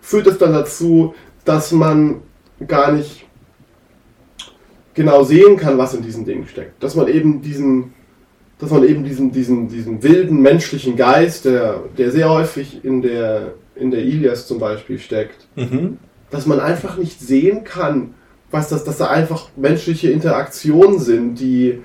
[0.00, 2.22] führt es dann dazu, dass man
[2.66, 3.26] gar nicht
[4.94, 6.82] genau sehen kann, was in diesen Dingen steckt.
[6.82, 7.94] Dass man eben diesen,
[8.58, 13.54] dass man eben diesen, diesen, diesen wilden menschlichen Geist, der, der sehr häufig in der,
[13.74, 15.98] in der Ilias zum Beispiel steckt, mhm
[16.30, 18.14] dass man einfach nicht sehen kann,
[18.50, 21.80] was das, dass da einfach menschliche Interaktionen sind, die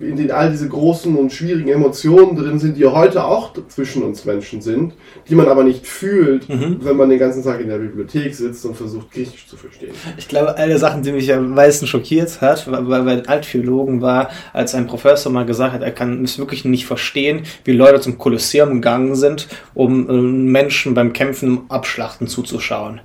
[0.00, 4.24] in denen all diese großen und schwierigen Emotionen drin sind, die heute auch zwischen uns
[4.24, 4.94] Menschen sind,
[5.28, 6.78] die man aber nicht fühlt, mhm.
[6.80, 9.92] wenn man den ganzen Tag in der Bibliothek sitzt und versucht, Griechisch zu verstehen.
[10.18, 14.30] Ich glaube, eine der Sachen, die mich am meisten schockiert hat, bei, den Altphilologen war,
[14.52, 18.18] als ein Professor mal gesagt hat, er kann es wirklich nicht verstehen, wie Leute zum
[18.18, 23.00] Kolosseum gegangen sind, um äh, Menschen beim Kämpfen abschlachten zuzuschauen.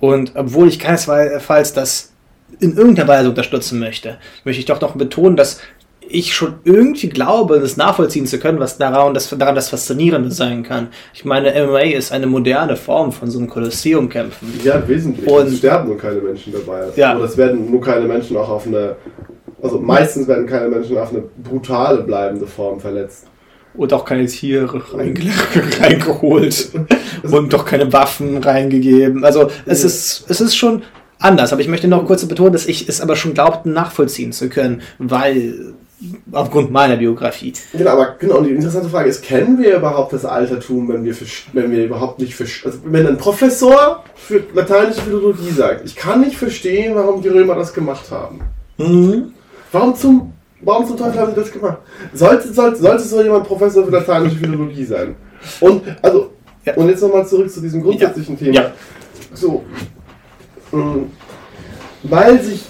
[0.00, 2.12] Und obwohl ich keinesfalls das
[2.58, 5.60] in irgendeiner Weise unterstützen möchte, möchte ich doch noch betonen, dass
[6.12, 10.62] ich schon irgendwie glaube, das nachvollziehen zu können, was daran das, daran das Faszinierende sein
[10.62, 10.88] kann.
[11.14, 14.60] Ich meine, MMA ist eine moderne Form von so einem Kolosseum-Kämpfen.
[14.64, 15.28] Ja, wesentlich.
[15.28, 16.86] Und es sterben nur keine Menschen dabei.
[16.96, 17.16] Ja.
[17.16, 18.96] Oder es werden nur keine Menschen auch auf eine,
[19.62, 23.26] also meistens werden keine Menschen auf eine brutale bleibende Form verletzt.
[23.74, 24.82] Und auch keine Tiere
[25.80, 26.70] reingeholt
[27.22, 29.24] und doch keine Waffen reingegeben.
[29.24, 30.82] Also es ist, es ist schon
[31.20, 31.52] anders.
[31.52, 34.82] Aber ich möchte noch kurz betonen, dass ich es aber schon glaubte, nachvollziehen zu können,
[34.98, 35.74] weil
[36.32, 37.52] aufgrund meiner Biografie.
[37.72, 41.14] Genau, aber genau, und die interessante Frage ist, kennen wir überhaupt das Altertum, wenn wir,
[41.52, 46.36] wenn wir überhaupt nicht also wenn ein Professor für lateinische Philologie sagt, ich kann nicht
[46.36, 48.40] verstehen, warum die Römer das gemacht haben.
[48.78, 49.34] Mhm.
[49.72, 51.78] Warum zum Warum zum Teufel haben sie das gemacht?
[52.12, 55.14] Sollte, sollte, sollte so jemand Professor für lateinische Philologie sein?
[55.60, 56.30] Und, also,
[56.66, 56.74] ja.
[56.74, 58.44] und jetzt nochmal zurück zu diesem grundsätzlichen ja.
[58.44, 58.54] Thema.
[58.54, 58.72] Ja.
[59.32, 59.64] So,
[60.72, 61.06] ähm,
[62.02, 62.62] weil sich,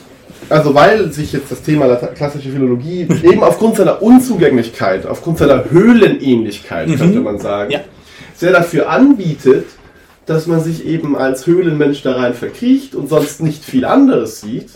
[0.48, 6.88] also weil sich jetzt das Thema klassische Philologie eben aufgrund seiner Unzugänglichkeit, aufgrund seiner Höhlenähnlichkeit,
[6.88, 6.96] mhm.
[6.96, 7.80] könnte man sagen, ja.
[8.36, 9.66] sehr dafür anbietet,
[10.26, 14.70] dass man sich eben als Höhlenmensch da rein verkriecht und sonst nicht viel anderes sieht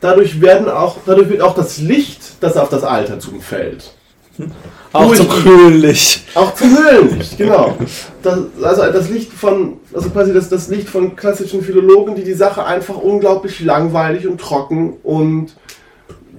[0.00, 3.92] dadurch, werden auch, dadurch wird auch das Licht, das auf das Altertum fällt.
[4.92, 6.22] Auch zum Höhlenlicht.
[6.34, 7.76] Auch zum Höhlenlicht, genau.
[8.22, 12.32] Das, also das Licht von, also quasi das, das Licht von klassischen Philologen, die die
[12.32, 15.54] Sache einfach unglaublich langweilig und trocken und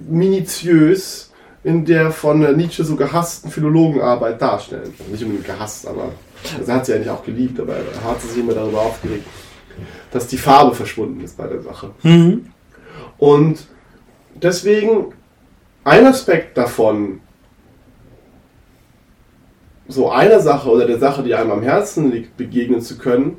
[0.08, 1.30] minutiös
[1.62, 4.94] in der von Nietzsche so gehassten Philologenarbeit darstellen.
[5.10, 6.10] Nicht unbedingt gehasst, aber
[6.58, 9.26] also er hat sie eigentlich auch geliebt, aber er hat sich immer darüber aufgeregt,
[10.10, 11.90] dass die Farbe verschwunden ist bei der Sache.
[12.02, 12.46] Mhm.
[13.20, 13.66] Und
[14.34, 15.12] deswegen
[15.84, 17.20] ein Aspekt davon,
[19.86, 23.36] so einer Sache oder der Sache, die einem am Herzen liegt, begegnen zu können,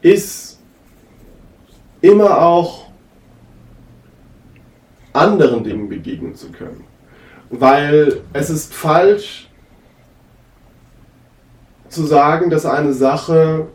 [0.00, 0.58] ist
[2.00, 2.86] immer auch
[5.12, 6.84] anderen Dingen begegnen zu können.
[7.50, 9.48] Weil es ist falsch
[11.88, 13.68] zu sagen, dass eine Sache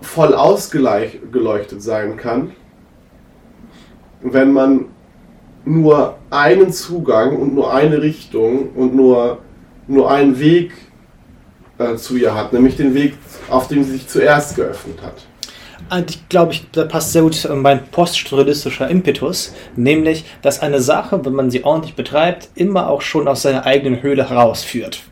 [0.00, 2.52] voll ausgeleuchtet sein kann,
[4.32, 4.86] wenn man
[5.64, 9.38] nur einen Zugang und nur eine Richtung und nur,
[9.88, 10.72] nur einen Weg
[11.78, 13.14] äh, zu ihr hat, nämlich den Weg,
[13.50, 15.26] auf dem sie sich zuerst geöffnet hat.
[16.08, 21.34] Ich glaube, ich, da passt sehr gut mein poststrukturalistischer Impetus, nämlich, dass eine Sache, wenn
[21.34, 25.02] man sie ordentlich betreibt, immer auch schon aus seiner eigenen Höhle herausführt.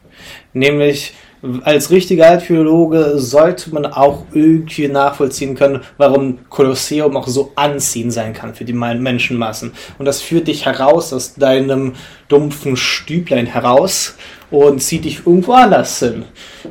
[0.53, 1.15] Nämlich,
[1.63, 8.33] als richtiger Altphilologe sollte man auch irgendwie nachvollziehen können, warum Kolosseum auch so anziehend sein
[8.33, 9.73] kann für die Menschenmassen.
[9.99, 11.95] Und das führt dich heraus aus deinem
[12.29, 14.15] dumpfen Stüblein heraus
[14.51, 16.25] und zieht dich irgendwo anders hin.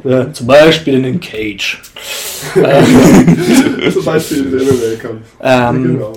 [0.04, 1.80] Äh, zum Beispiel in den Cage.
[3.94, 5.22] zum Beispiel in den MMA-Kampf.
[5.42, 6.14] Ähm, genau.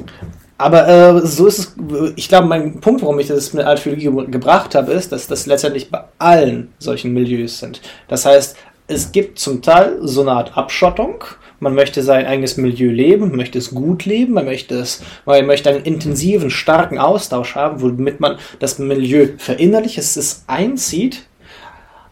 [0.59, 1.77] Aber äh, so ist es,
[2.17, 5.47] ich glaube, mein Punkt, warum ich das mit Archäologie ge gebracht habe, ist, dass das
[5.47, 7.83] letztendlich bei allen solchen Milieus sind.
[8.09, 11.25] Das heißt, es gibt zum Teil so eine Art Abschottung.
[11.59, 15.71] Man möchte sein eigenes Milieu leben, möchte es gut leben, man möchte es, man möchte
[15.71, 21.27] einen intensiven, starken Austausch haben, womit man das Milieu verinnerlicht, es einzieht.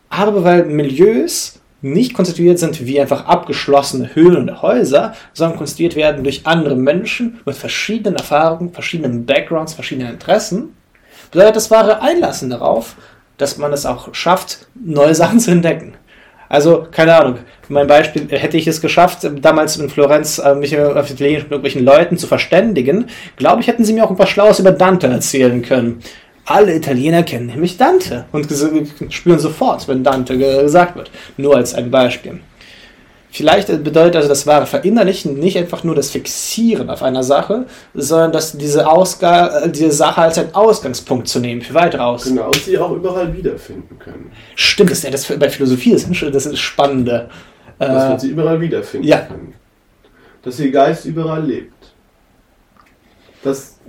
[0.09, 6.25] Aber weil Milieus nicht konstituiert sind wie einfach abgeschlossene Höhlen und Häuser, sondern konstituiert werden
[6.25, 10.75] durch andere Menschen mit verschiedenen Erfahrungen, verschiedenen Backgrounds, verschiedenen Interessen,
[11.31, 12.97] bedeutet das wahre Einlassen darauf,
[13.37, 15.95] dass man es auch schafft, neue Sachen zu entdecken.
[16.49, 21.11] Also, keine Ahnung, mein Beispiel, hätte ich es geschafft, damals in Florenz äh, mich auf
[21.11, 23.07] Italienisch mit irgendwelchen Leuten zu verständigen,
[23.37, 26.01] glaube ich, hätten sie mir auch ein paar Schlaues über Dante erzählen können.
[26.47, 28.47] Alle Italiener kennen nämlich Dante und
[29.11, 31.11] spüren sofort, wenn Dante gesagt wird.
[31.37, 32.41] Nur als ein Beispiel.
[33.35, 38.31] Vielleicht bedeutet also das wahre Verinnerlichen nicht einfach nur das Fixieren auf einer Sache, sondern
[38.31, 42.37] dass diese, Ausga diese Sache als einen Ausgangspunkt zu nehmen für weitere Ausgaben.
[42.37, 44.31] Genau, und sie auch überall wiederfinden können.
[44.55, 47.29] Stimmt, das das bei Philosophie das ist das Spannende.
[47.81, 49.19] Dass man äh, sie überall wiederfinden ja.
[49.19, 49.55] kann.
[50.43, 51.73] Dass ihr Geist überall lebt.
[53.43, 53.81] Das,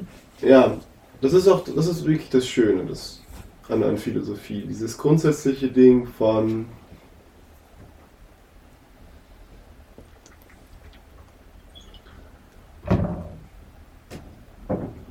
[0.41, 0.75] ja,
[1.25, 3.19] das ist auch, das ist wirklich das Schöne das,
[3.67, 4.63] an, an Philosophie.
[4.67, 6.67] Dieses grundsätzliche Ding von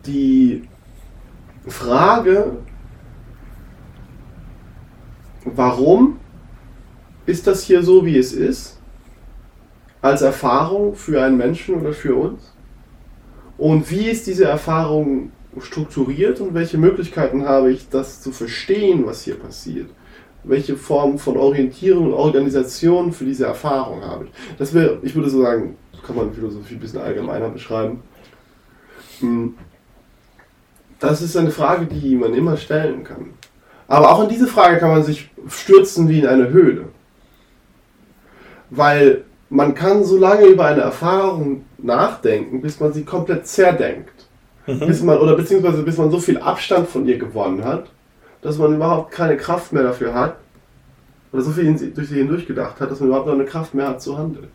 [0.06, 0.68] die
[1.66, 2.58] Frage,
[5.44, 6.20] warum
[7.26, 8.78] ist das hier so, wie es ist,
[10.00, 12.54] als Erfahrung für einen Menschen oder für uns?
[13.58, 19.22] Und wie ist diese Erfahrung strukturiert und welche Möglichkeiten habe ich, das zu verstehen, was
[19.22, 19.90] hier passiert?
[20.42, 24.30] Welche Form von Orientierung und Organisation für diese Erfahrung habe ich?
[24.58, 25.76] Das wäre, ich würde so sagen,
[26.06, 28.02] kann man Philosophie ein bisschen allgemeiner beschreiben.
[29.20, 29.54] Hm.
[30.98, 33.34] Das ist eine Frage, die man immer stellen kann.
[33.88, 36.88] Aber auch in diese Frage kann man sich stürzen wie in eine Höhle.
[38.70, 44.13] Weil man kann so lange über eine Erfahrung nachdenken, bis man sie komplett zerdenkt.
[44.66, 44.86] Mhm.
[44.86, 47.86] Bis man, oder beziehungsweise bis man so viel Abstand von ihr gewonnen hat,
[48.42, 50.36] dass man überhaupt keine Kraft mehr dafür hat,
[51.32, 53.88] oder so viel durch sie hindurch gedacht hat, dass man überhaupt noch eine Kraft mehr
[53.88, 54.48] hat zu handeln.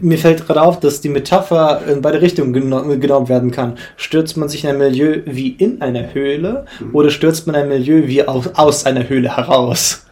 [0.00, 3.78] Mir fällt gerade auf, dass die Metapher in beide Richtungen genommen werden kann.
[3.96, 6.94] Stürzt man sich in ein Milieu wie in einer Höhle mhm.
[6.94, 10.06] oder stürzt man ein Milieu wie aus, aus einer Höhle heraus?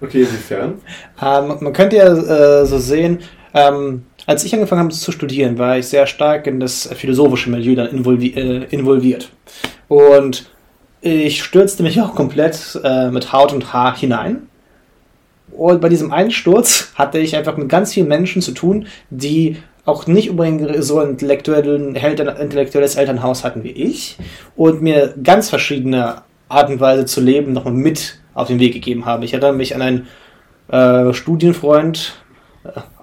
[0.00, 0.74] Okay, inwiefern?
[1.20, 3.18] Ähm, man könnte ja äh, so sehen,
[3.52, 7.74] ähm, als ich angefangen habe zu studieren, war ich sehr stark in das philosophische Milieu
[7.74, 9.30] dann involvi äh, involviert.
[9.88, 10.50] Und
[11.00, 14.48] ich stürzte mich auch komplett äh, mit Haut und Haar hinein.
[15.52, 20.06] Und bei diesem Einsturz hatte ich einfach mit ganz vielen Menschen zu tun, die auch
[20.06, 24.16] nicht unbedingt so ein intellektuelles Elternhaus hatten wie ich
[24.56, 29.04] und mir ganz verschiedene Art und Weise zu leben nochmal mit auf den Weg gegeben
[29.04, 29.22] haben.
[29.22, 30.06] Ich erinnere mich an einen
[30.68, 32.14] äh, Studienfreund,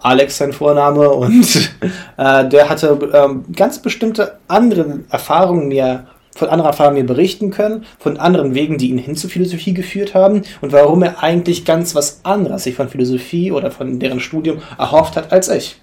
[0.02, 1.72] Alex sein Vorname und
[2.18, 7.86] äh, der hatte ähm, ganz bestimmte andere Erfahrungen mir von anderen Erfahrungen mir berichten können,
[8.00, 11.94] von anderen Wegen, die ihn hin zur Philosophie geführt haben und warum er eigentlich ganz
[11.94, 15.82] was anderes sich von Philosophie oder von deren Studium erhofft hat als ich.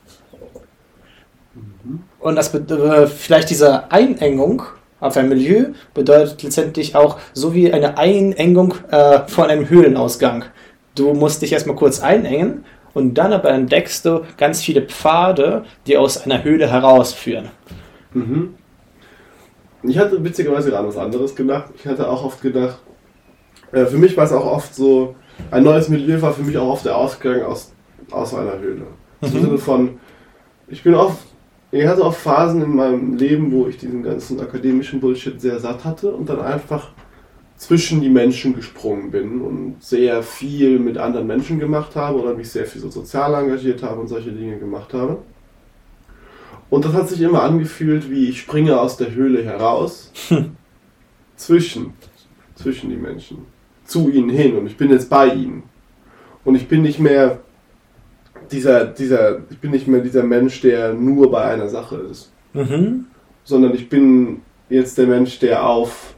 [2.18, 4.62] Und das äh, vielleicht diese Einengung
[5.00, 10.44] auf ein Milieu bedeutet letztendlich auch so wie eine Einengung äh, von einem Höhlenausgang.
[10.96, 12.64] Du musst dich erstmal kurz einengen
[12.98, 17.48] und dann aber entdeckst du ganz viele Pfade, die aus einer Höhle herausführen.
[18.12, 18.54] Mhm.
[19.84, 21.70] Ich hatte witzigerweise gerade was anderes gedacht.
[21.76, 22.80] Ich hatte auch oft gedacht,
[23.70, 25.14] äh, für mich war es auch oft so,
[25.52, 27.72] ein neues Milieu war für mich auch oft der Ausgang aus,
[28.10, 28.82] aus einer Höhle.
[29.20, 29.28] Mhm.
[29.28, 30.00] Im Sinne von,
[30.66, 31.18] ich bin oft,
[31.70, 35.84] ich hatte auch Phasen in meinem Leben, wo ich diesen ganzen akademischen Bullshit sehr satt
[35.84, 36.90] hatte und dann einfach
[37.58, 42.50] zwischen die Menschen gesprungen bin und sehr viel mit anderen Menschen gemacht habe oder mich
[42.50, 45.18] sehr viel so sozial engagiert habe und solche Dinge gemacht habe.
[46.70, 50.12] Und das hat sich immer angefühlt, wie ich springe aus der Höhle heraus,
[51.36, 51.94] zwischen,
[52.54, 53.38] zwischen die Menschen,
[53.84, 55.64] zu ihnen hin und ich bin jetzt bei ihnen.
[56.44, 57.40] Und ich bin nicht mehr
[58.52, 62.32] dieser, dieser, ich bin nicht mehr dieser Mensch, der nur bei einer Sache ist.
[62.52, 63.06] Mhm.
[63.44, 66.14] Sondern ich bin jetzt der Mensch, der auf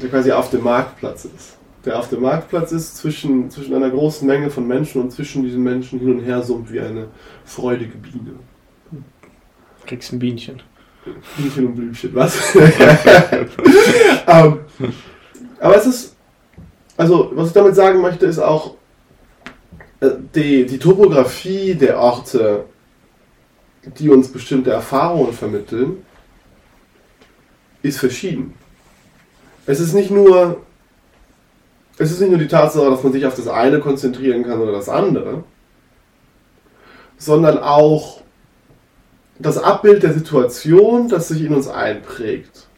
[0.00, 1.56] der quasi auf dem Marktplatz ist.
[1.84, 5.62] Der auf dem Marktplatz ist zwischen, zwischen einer großen Menge von Menschen und zwischen diesen
[5.62, 7.08] Menschen hin und her summt wie eine
[7.44, 8.32] freudige Biene.
[9.86, 10.62] Kriegst ein Bienchen.
[11.36, 12.54] Bienchen und Blümchen, was?
[12.56, 12.62] um,
[14.26, 14.58] ähm,
[15.60, 16.16] aber es ist,
[16.96, 18.74] also was ich damit sagen möchte, ist auch,
[20.00, 22.64] äh, die, die Topografie der Orte,
[23.98, 26.04] die uns bestimmte Erfahrungen vermitteln,
[27.82, 28.54] ist verschieden.
[29.66, 30.62] Es ist nicht nur,
[31.98, 34.72] es ist nicht nur die Tatsache, dass man sich auf das eine konzentrieren kann oder
[34.72, 35.42] das andere,
[37.18, 38.22] sondern auch
[39.38, 42.68] das Abbild der Situation, das sich in uns einprägt,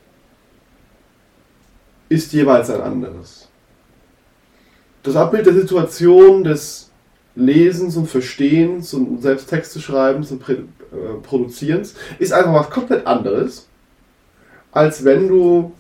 [2.09, 3.49] ist jeweils ein anderes.
[5.03, 6.91] Das Abbild der Situation des
[7.37, 10.57] Lesens und Verstehens und selbst Texte schreibens und äh,
[11.23, 13.69] Produzierens ist einfach was komplett anderes,
[14.73, 15.73] als wenn du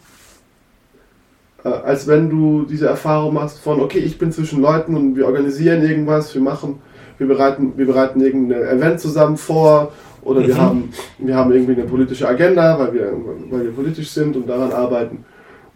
[1.68, 5.82] als wenn du diese Erfahrung machst von, okay, ich bin zwischen Leuten und wir organisieren
[5.82, 6.80] irgendwas, wir machen,
[7.18, 9.92] wir bereiten, wir bereiten irgendein Event zusammen vor
[10.22, 10.60] oder wir, mhm.
[10.60, 13.12] haben, wir haben irgendwie eine politische Agenda, weil wir,
[13.50, 15.24] weil wir politisch sind und daran arbeiten.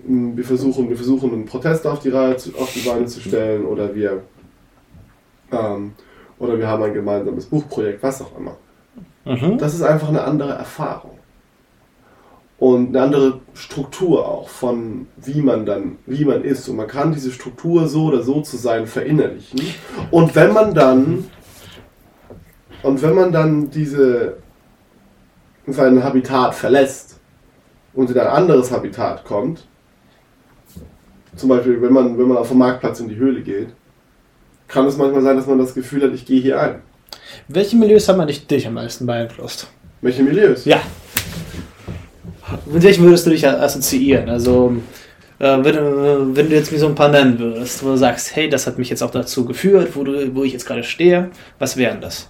[0.06, 3.64] Mm, wir versuchen, wir versuchen einen Protest auf die Reihe, auf die Beine zu stellen
[3.64, 4.22] oder wir,
[5.52, 5.92] ähm,
[6.38, 8.56] oder wir haben ein gemeinsames Buchprojekt, was auch immer.
[9.24, 9.58] Mhm.
[9.58, 11.21] Das ist einfach eine andere Erfahrung
[12.62, 16.68] und eine andere Struktur auch von wie man dann, wie man ist.
[16.68, 19.60] Und man kann diese Struktur so oder so zu sein verinnerlichen.
[20.12, 21.24] Und wenn man dann,
[22.84, 24.36] und wenn man dann diese,
[25.66, 27.18] sein Habitat verlässt
[27.94, 29.66] und in ein anderes Habitat kommt,
[31.34, 33.70] zum Beispiel wenn man, wenn man auf dem Marktplatz in die Höhle geht,
[34.68, 36.80] kann es manchmal sein, dass man das Gefühl hat, ich gehe hier ein.
[37.48, 39.66] Welche Milieus haben dich, dich am meisten beeinflusst?
[40.00, 40.64] Welche Milieus?
[40.64, 40.80] Ja.
[42.66, 44.28] Mit welchem würdest du dich assoziieren?
[44.28, 44.76] Also,
[45.38, 48.34] äh, wenn, äh, wenn, du jetzt mir so ein paar nennen würdest, wo du sagst,
[48.36, 51.30] hey, das hat mich jetzt auch dazu geführt, wo, du, wo ich jetzt gerade stehe,
[51.58, 52.28] was wären das?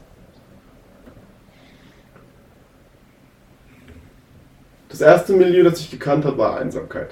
[4.89, 7.11] Das erste Milieu, das ich gekannt habe, war Einsamkeit.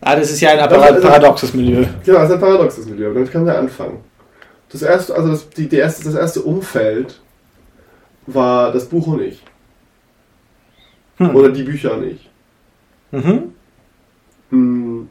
[0.00, 1.84] Ah, das ist ja ein paradoxes Milieu.
[2.04, 3.98] Genau, das ist ein paradoxes Milieu, aber damit können wir anfangen.
[4.68, 7.20] Das erste, also das, die, die erste, das erste Umfeld
[8.26, 9.42] war das Buch und ich.
[11.28, 11.36] Hm.
[11.36, 12.28] Oder die Bücher nicht.
[13.10, 13.54] Mhm.
[14.50, 15.08] Hm.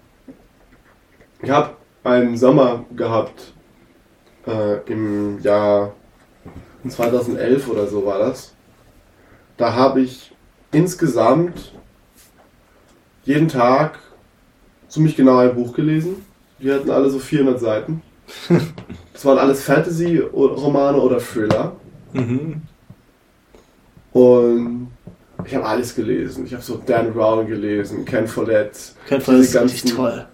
[1.41, 3.53] Ich habe einen Sommer gehabt
[4.45, 5.93] äh, im Jahr
[6.88, 8.53] 2011 oder so war das.
[9.57, 10.34] Da habe ich
[10.72, 11.74] insgesamt
[13.24, 13.99] jeden Tag
[14.88, 16.26] ziemlich genau ein Buch gelesen.
[16.59, 18.01] Die hatten alle so 400 Seiten.
[19.14, 21.76] Das waren alles Fantasy-Romane oder Thriller.
[22.14, 22.64] Mhm.
[24.14, 24.91] Und
[25.46, 26.46] ich habe alles gelesen.
[26.46, 28.72] Ich habe so Dan Brown gelesen, Ken Follett.
[29.08, 30.26] Ken Follett ist ganzen, richtig toll.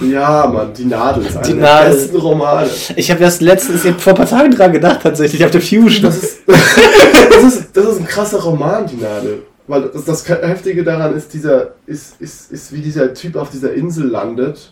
[0.00, 2.70] Ja, Mann, die Nadel ist einer der besten Romane.
[2.96, 6.02] Ich habe erst letztens, ich vor ein paar Tagen dran gedacht, tatsächlich, auf der Fusion.
[6.02, 9.42] Das ist, das ist, das ist ein krasser Roman, die Nadel.
[9.66, 13.72] Weil das, das Heftige daran ist, dieser, ist, ist, ist, wie dieser Typ auf dieser
[13.72, 14.70] Insel landet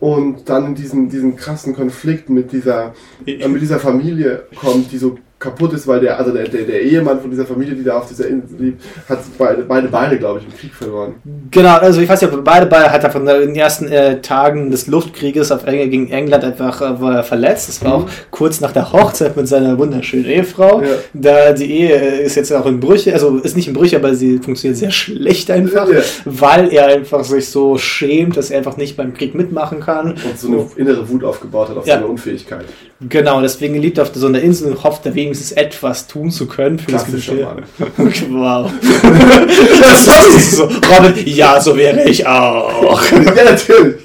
[0.00, 2.94] und dann in diesen, diesen krassen Konflikt mit dieser,
[3.26, 6.82] äh, mit dieser Familie kommt, die so kaputt ist, weil der, also der, der, der,
[6.82, 10.38] Ehemann von dieser Familie, die da auf dieser Insel lebt, hat beide, beide Beine, glaube
[10.38, 11.14] ich, im Krieg verloren.
[11.50, 14.70] Genau, also ich weiß nicht, ob beide Beine hat er von den ersten äh, Tagen
[14.70, 17.68] des Luftkrieges auf gegen England einfach äh, verletzt.
[17.68, 18.04] Das war mhm.
[18.04, 20.80] auch kurz nach der Hochzeit mit seiner wunderschönen Ehefrau.
[20.80, 20.88] Ja.
[21.12, 24.14] Da die Ehe äh, ist jetzt auch in Brüche, also ist nicht in Brüche, aber
[24.14, 26.00] sie funktioniert sehr schlecht einfach, ja.
[26.24, 30.12] weil er einfach sich so schämt, dass er einfach nicht beim Krieg mitmachen kann.
[30.12, 31.94] Und so eine innere Wut aufgebaut hat auf ja.
[31.96, 32.64] seine Unfähigkeit.
[33.08, 36.46] Genau, deswegen lebt er auf so einer Insel und hofft, wegen wenigstens etwas tun zu
[36.46, 37.44] können für das Klischee.
[37.44, 37.64] Mann.
[38.30, 38.70] Wow.
[39.80, 40.64] das ist so.
[40.64, 43.02] Robin, ja, so wäre ich auch.
[43.10, 43.96] ja, natürlich.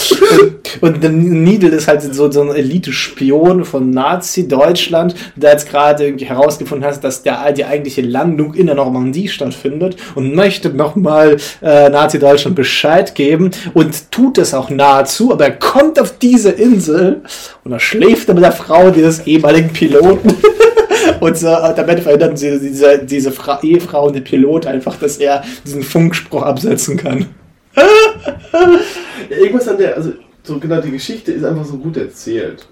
[0.80, 6.86] Und Needle ist halt so, so ein Elite-Spion von Nazi-Deutschland, der jetzt gerade irgendwie herausgefunden
[6.86, 12.56] hat, dass der, die eigentliche Landung in der Normandie stattfindet und möchte nochmal äh, Nazi-Deutschland
[12.56, 17.22] Bescheid geben und tut es auch nahezu, aber er kommt auf diese Insel
[17.64, 20.34] und da schläft er mit der Frau dieses ehemaligen Piloten.
[21.20, 25.42] Und so, damit verhindern sie diese, diese Fra Ehefrau und der Pilot einfach, dass er
[25.64, 27.26] diesen Funkspruch absetzen kann.
[27.74, 30.12] Ja, irgendwas an der, also
[30.42, 32.66] so genau die Geschichte ist einfach so gut erzählt.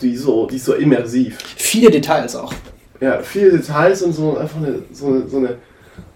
[0.00, 1.38] Die ist so, die ist so immersiv.
[1.56, 2.52] Viele Details auch.
[3.00, 5.56] Ja, viele Details und so einfach eine, so eine, so eine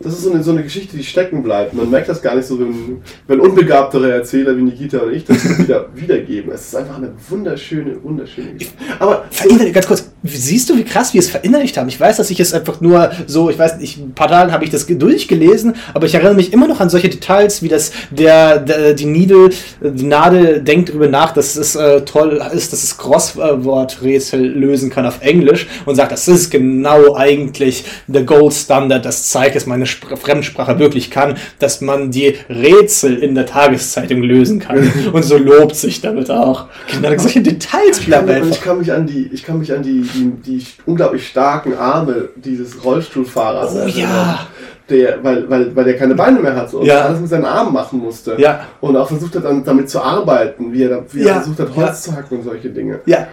[0.00, 1.72] das ist so eine, so eine Geschichte, die stecken bleibt.
[1.72, 5.58] Man merkt das gar nicht so, wenn, wenn unbegabtere Erzähler wie Nikita und ich das
[5.58, 6.52] wieder wiedergeben.
[6.52, 8.76] Es ist einfach eine wunderschöne, wunderschöne Geschichte.
[8.98, 11.88] Aber Verinnerlicht, ganz kurz, siehst du, wie krass wir es verinnerlicht haben?
[11.88, 14.64] Ich weiß, dass ich es einfach nur so, ich weiß nicht, ein paar Tagen habe
[14.64, 18.58] ich das durchgelesen, aber ich erinnere mich immer noch an solche Details, wie das, der,
[18.58, 19.50] der die Needle,
[19.82, 25.06] die Nadel denkt darüber nach, dass es äh, toll ist, dass es Crosswort-Rätsel lösen kann
[25.06, 29.86] auf Englisch und sagt, das ist genau eigentlich der Gold Standard, das zeigt, dass meine
[29.86, 34.90] Spr Fremdsprache wirklich kann, dass man die Rätsel in der Tageszeitung lösen kann.
[35.12, 36.66] und so lobt sich damit auch.
[36.90, 40.30] Genau, solche Details bleiben ich kann mich an die, ich kann mich an die, die,
[40.60, 44.46] die unglaublich starken Arme dieses Rollstuhlfahrers Oh ja.
[44.90, 47.02] Der, weil, weil, weil der keine Beine mehr hat und Ja.
[47.02, 48.36] alles mit seinen Armen machen musste.
[48.38, 48.66] Ja.
[48.82, 51.28] Und auch versucht hat, dann, damit zu arbeiten, wie er, da- wie Ja.
[51.28, 52.12] er versucht hat, Holz Ja.
[52.12, 53.00] zu hacken und solche Dinge.
[53.06, 53.26] Ja.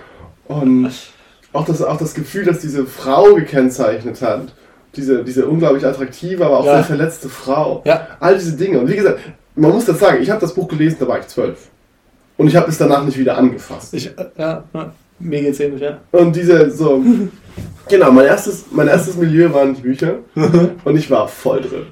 [0.47, 0.91] Und
[1.53, 4.53] auch das, auch das Gefühl, dass diese Frau gekennzeichnet hat.
[4.95, 7.81] Diese, diese unglaublich attraktive, aber auch sehr verletzte Frau.
[7.85, 8.07] Ja.
[8.19, 8.79] All diese Dinge.
[8.79, 9.19] Und wie gesagt,
[9.55, 11.67] man muss das sagen, ich habe das Buch gelesen, da war ich zwölf.
[12.37, 13.93] Und ich habe es danach nicht wieder angefasst.
[13.93, 14.91] Ich, äh, ja, ja,
[15.21, 16.01] mir geht's ähnlich, ja.
[16.11, 17.03] Und diese, so.
[17.89, 20.19] genau, mein erstes, mein erstes Milieu waren die Bücher.
[20.83, 21.87] und ich war voll drin.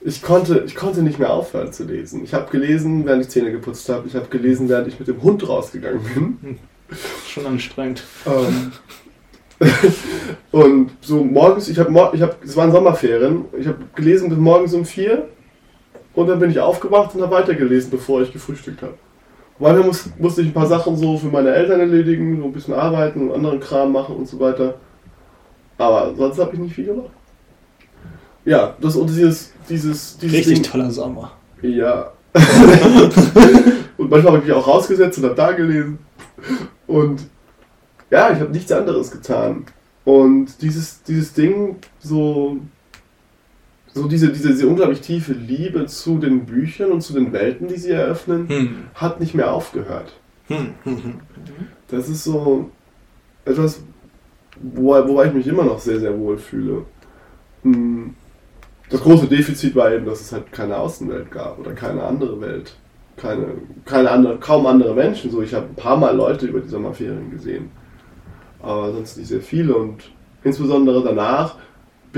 [0.00, 2.22] Ich konnte, ich konnte nicht mehr aufhören zu lesen.
[2.22, 4.06] Ich habe gelesen, während ich Zähne geputzt habe.
[4.06, 6.58] Ich habe gelesen, während ich mit dem Hund rausgegangen bin.
[7.26, 8.04] Schon anstrengend.
[8.26, 8.72] Ähm,
[10.52, 14.72] und so morgens, ich habe, ich hab, es waren Sommerferien, ich habe gelesen bis morgens
[14.74, 15.28] um vier
[16.14, 18.94] und dann bin ich aufgewacht und habe weitergelesen, bevor ich gefrühstückt habe.
[19.58, 22.74] Weil muss, musste ich ein paar Sachen so für meine Eltern erledigen, so ein bisschen
[22.74, 24.74] arbeiten und anderen Kram machen und so weiter.
[25.76, 27.10] Aber sonst habe ich nicht viel gemacht.
[28.44, 31.32] Ja, das und dieses, dieses, dieses Richtig Ding- toller Sommer.
[31.62, 32.12] ja.
[33.96, 35.98] und manchmal habe ich mich auch rausgesetzt und habe da gelesen.
[36.86, 37.22] Und
[38.10, 39.64] ja, ich habe nichts anderes getan.
[40.04, 42.58] Und dieses, dieses Ding, so,
[43.98, 47.76] so diese, diese, diese unglaublich tiefe Liebe zu den Büchern und zu den Welten, die
[47.76, 48.76] sie eröffnen, Hm.
[48.94, 50.12] hat nicht mehr aufgehört.
[50.48, 50.74] Hm.
[50.84, 51.02] Hm.
[51.04, 51.20] hm.
[51.88, 52.70] Das ist so
[53.44, 53.82] etwas,
[54.60, 56.84] wo, wobei ich mich immer noch sehr, sehr wohl fühle.
[57.62, 58.14] Hm,
[58.90, 62.76] Das große Defizit war eben, dass es halt keine Außenwelt gab oder keine andere Welt.
[63.16, 63.46] Keine,
[63.84, 65.30] keine andere, kaum andere Menschen.
[65.30, 67.70] So, ich habe ein paar Mal Leute über die Sommerferien gesehen.
[68.60, 69.76] Aber sonst nicht sehr viele.
[69.76, 70.10] Und
[70.44, 71.56] insbesondere danach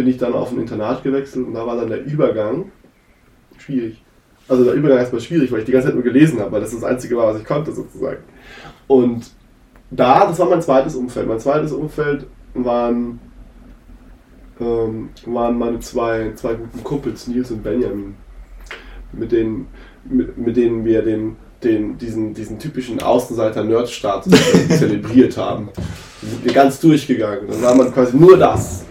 [0.01, 2.73] bin ich dann auf ein Internat gewechselt und da war dann der Übergang
[3.59, 4.03] schwierig.
[4.49, 6.71] Also der Übergang erstmal schwierig, weil ich die ganze Zeit nur gelesen habe, weil das
[6.71, 8.23] das Einzige war, was ich konnte sozusagen.
[8.87, 9.31] Und
[9.91, 11.29] da, das war mein zweites Umfeld.
[11.29, 13.21] Mein zweites Umfeld waren,
[14.59, 18.15] ähm, waren meine zwei, zwei guten Kumpels, Nils und Benjamin,
[19.13, 19.67] mit denen,
[20.05, 24.33] mit, mit denen wir den, den, diesen, diesen typischen Außenseiter-Nerd-Status
[24.79, 25.69] zelebriert haben.
[26.23, 27.49] Da sind wir ganz durchgegangen.
[27.49, 28.87] Dann war man quasi nur das.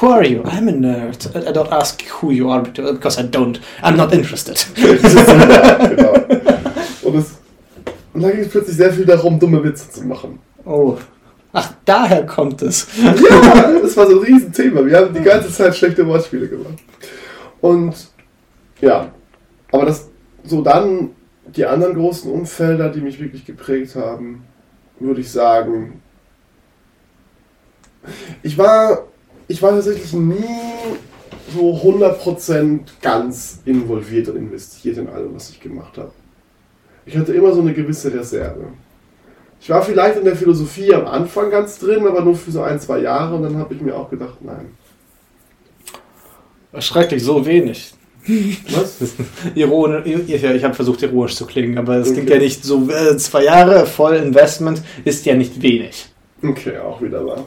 [0.00, 0.42] Who are you?
[0.44, 1.36] I'm a nerd.
[1.36, 3.60] I I don't ask who you are because I don't.
[3.82, 4.66] I'm not interested.
[4.74, 6.14] genau.
[7.02, 7.38] Und, es,
[8.12, 10.38] und dann ging es plötzlich sehr viel darum, dumme Witze zu machen.
[10.64, 10.96] Oh.
[11.52, 12.88] Ach, daher kommt es.
[13.00, 13.12] Ja,
[13.82, 14.84] das war so ein Riesenthema.
[14.84, 16.78] Wir haben die ganze Zeit schlechte Wortspiele gemacht.
[17.60, 17.94] Und
[18.80, 19.12] ja,
[19.70, 20.10] aber das
[20.42, 21.10] so dann
[21.46, 24.44] die anderen großen Umfelder, die mich wirklich geprägt haben,
[24.98, 26.00] würde ich sagen,
[28.42, 29.06] ich war,
[29.48, 30.44] ich war tatsächlich nie
[31.54, 36.12] so 100% ganz involviert und investiert in allem, was ich gemacht habe.
[37.06, 38.64] Ich hatte immer so eine gewisse Reserve.
[39.60, 42.80] Ich war vielleicht in der Philosophie am Anfang ganz drin, aber nur für so ein,
[42.80, 44.70] zwei Jahre und dann habe ich mir auch gedacht, nein.
[46.78, 47.94] Schrecklich, so wenig.
[48.72, 48.98] Was?
[49.54, 52.38] Ironisch, ich, ich habe versucht, ironisch zu klingen, aber es klingt Okay.
[52.38, 52.88] ja nicht so.
[52.88, 56.06] Äh, zwei Jahre voll Investment ist ja nicht wenig.
[56.42, 57.46] Okay, auch wieder wahr.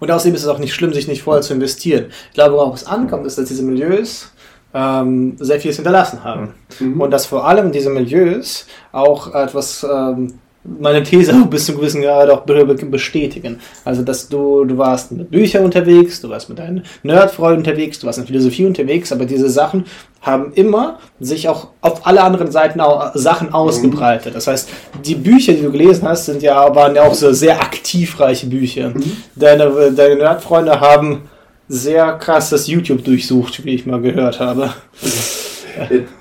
[0.00, 2.06] Und außerdem ist es auch nicht schlimm, sich nicht vorher zu investieren.
[2.28, 4.32] Ich glaube, worauf es ankommt, ist, dass diese Milieus
[4.74, 6.54] ähm, sehr vieles hinterlassen haben.
[6.80, 7.00] Mhm.
[7.00, 10.38] Und dass vor allem diese Milieus auch etwas ähm,
[10.78, 13.60] meine These auch bis zu einem gewissen Grad auch bestätigen.
[13.84, 18.06] Also, dass du, du warst mit Büchern unterwegs, du warst mit deinen Nerdfreunden unterwegs, du
[18.06, 19.84] warst in Philosophie unterwegs, aber diese Sachen
[20.20, 24.34] haben immer sich auch auf alle anderen Seiten auch Sachen ausgebreitet.
[24.34, 24.68] Das heißt,
[25.04, 28.90] die Bücher, die du gelesen hast, sind ja, waren ja auch so sehr aktivreiche Bücher.
[28.90, 29.12] Mhm.
[29.36, 31.22] Deine, deine Nerdfreunde haben
[31.68, 34.72] sehr krass das YouTube durchsucht, wie ich mal gehört habe.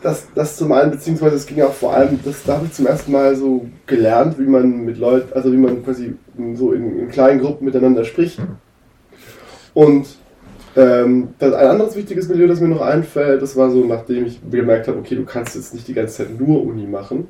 [0.01, 2.87] Das, das zum einen, beziehungsweise es ging auch vor allem, das da habe ich zum
[2.87, 6.15] ersten Mal so gelernt, wie man mit Leuten, also wie man quasi
[6.55, 8.39] so in, in kleinen Gruppen miteinander spricht.
[9.73, 10.07] Und
[10.75, 14.87] ähm, ein anderes wichtiges Milieu, das mir noch einfällt, das war so, nachdem ich gemerkt
[14.87, 17.27] habe, okay, du kannst jetzt nicht die ganze Zeit nur Uni machen.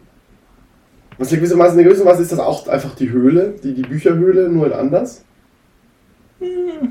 [1.17, 4.65] Was in gewissermaßen, in gewissermaßen ist das auch einfach die Höhle, die, die Bücherhöhle, nur
[4.65, 5.23] in anders.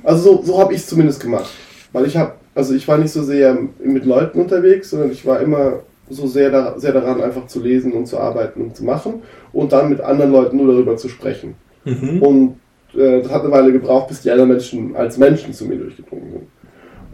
[0.03, 1.51] Also so, so habe ich es zumindest gemacht.
[1.93, 5.41] Weil ich habe, also ich war nicht so sehr mit Leuten unterwegs, sondern ich war
[5.41, 9.23] immer so sehr, da, sehr daran, einfach zu lesen und zu arbeiten und zu machen
[9.53, 11.55] und dann mit anderen Leuten nur darüber zu sprechen.
[11.85, 12.23] Mhm.
[12.23, 12.57] Und
[12.95, 16.31] äh, das hat eine Weile gebraucht, bis die anderen Menschen als Menschen zu mir durchgedrungen
[16.31, 16.47] sind.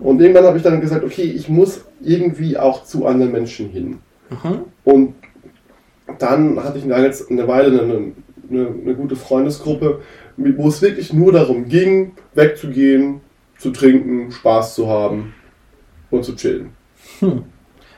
[0.01, 3.99] Und irgendwann habe ich dann gesagt, okay, ich muss irgendwie auch zu anderen Menschen hin.
[4.31, 4.65] Mhm.
[4.85, 5.15] Und
[6.19, 8.13] dann hatte ich jetzt eine Weile eine,
[8.51, 10.01] eine, eine gute Freundesgruppe,
[10.37, 13.21] wo es wirklich nur darum ging, wegzugehen,
[13.61, 15.35] zu trinken, Spaß zu haben
[16.11, 16.71] und zu chillen.
[17.21, 17.45] Hm.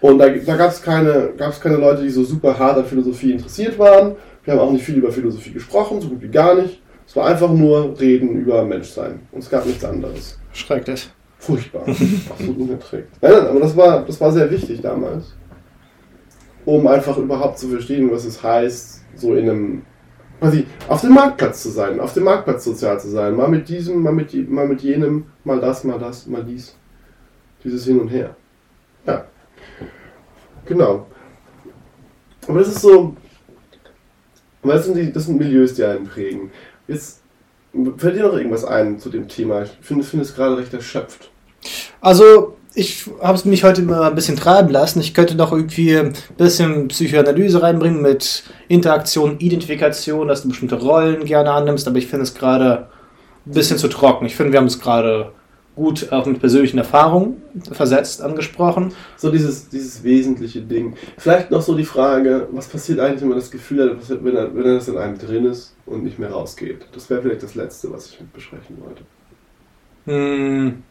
[0.01, 1.31] Und da, da gab es keine,
[1.63, 4.17] keine Leute, die so super hart an Philosophie interessiert waren.
[4.43, 6.83] Wir haben auch nicht viel über Philosophie gesprochen, so gut wie gar nicht.
[7.07, 9.21] Es war einfach nur Reden über Menschsein.
[9.31, 10.39] Und es gab nichts anderes.
[10.53, 11.09] Schrecklich.
[11.39, 11.83] Furchtbar.
[11.87, 13.11] Absolut unerträglich.
[13.21, 15.35] Nein, nein, aber das war, das war sehr wichtig damals.
[16.65, 19.83] Um einfach überhaupt zu verstehen, was es heißt, so in einem
[20.43, 23.37] quasi auf dem Marktplatz zu sein, auf dem Marktplatz sozial zu sein.
[23.37, 26.75] Mal mit diesem, mal mit, mal mit jenem, mal das, mal das, mal dies.
[27.63, 28.35] Dieses Hin und Her.
[29.07, 29.25] Ja.
[30.67, 31.07] Genau.
[32.49, 33.17] Aber das ist so.
[34.65, 36.51] Das sind, die, das sind Milieus, die einen prägen.
[36.89, 37.23] Jetzt
[37.97, 39.63] fällt dir noch irgendwas ein zu dem Thema?
[39.63, 41.31] Ich finde, finde es gerade recht erschöpft.
[42.01, 45.01] Also, ich habe es mich heute mal ein bisschen treiben lassen.
[45.01, 51.25] Ich könnte noch irgendwie ein bisschen Psychoanalyse reinbringen mit Interaktion, Identifikation, dass du bestimmte Rollen
[51.25, 52.89] gerne annimmst, aber ich finde es gerade
[53.47, 54.27] ein bisschen zu trocken.
[54.27, 55.33] Ich finde, wir haben es gerade
[55.75, 57.43] gut auch mit persönlichen Erfahrungen
[57.73, 58.93] versetzt angesprochen.
[59.17, 60.95] So dieses, dieses wesentliche Ding.
[61.17, 64.55] Vielleicht noch so die Frage, was passiert eigentlich, wenn man das Gefühl hat, wenn, er,
[64.55, 66.87] wenn das in einem drin ist und nicht mehr rausgeht?
[66.93, 69.03] Das wäre vielleicht das Letzte, was ich mit besprechen wollte.
[70.05, 70.83] Hm.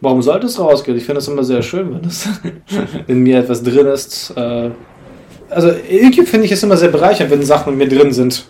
[0.00, 0.96] Warum sollte es rausgehen?
[0.96, 2.28] Ich finde es immer sehr schön, wenn es
[3.08, 4.32] in mir etwas drin ist.
[4.36, 4.70] Äh,
[5.50, 8.46] also irgendwie finde ich es immer sehr bereichernd, wenn Sachen in mir drin sind.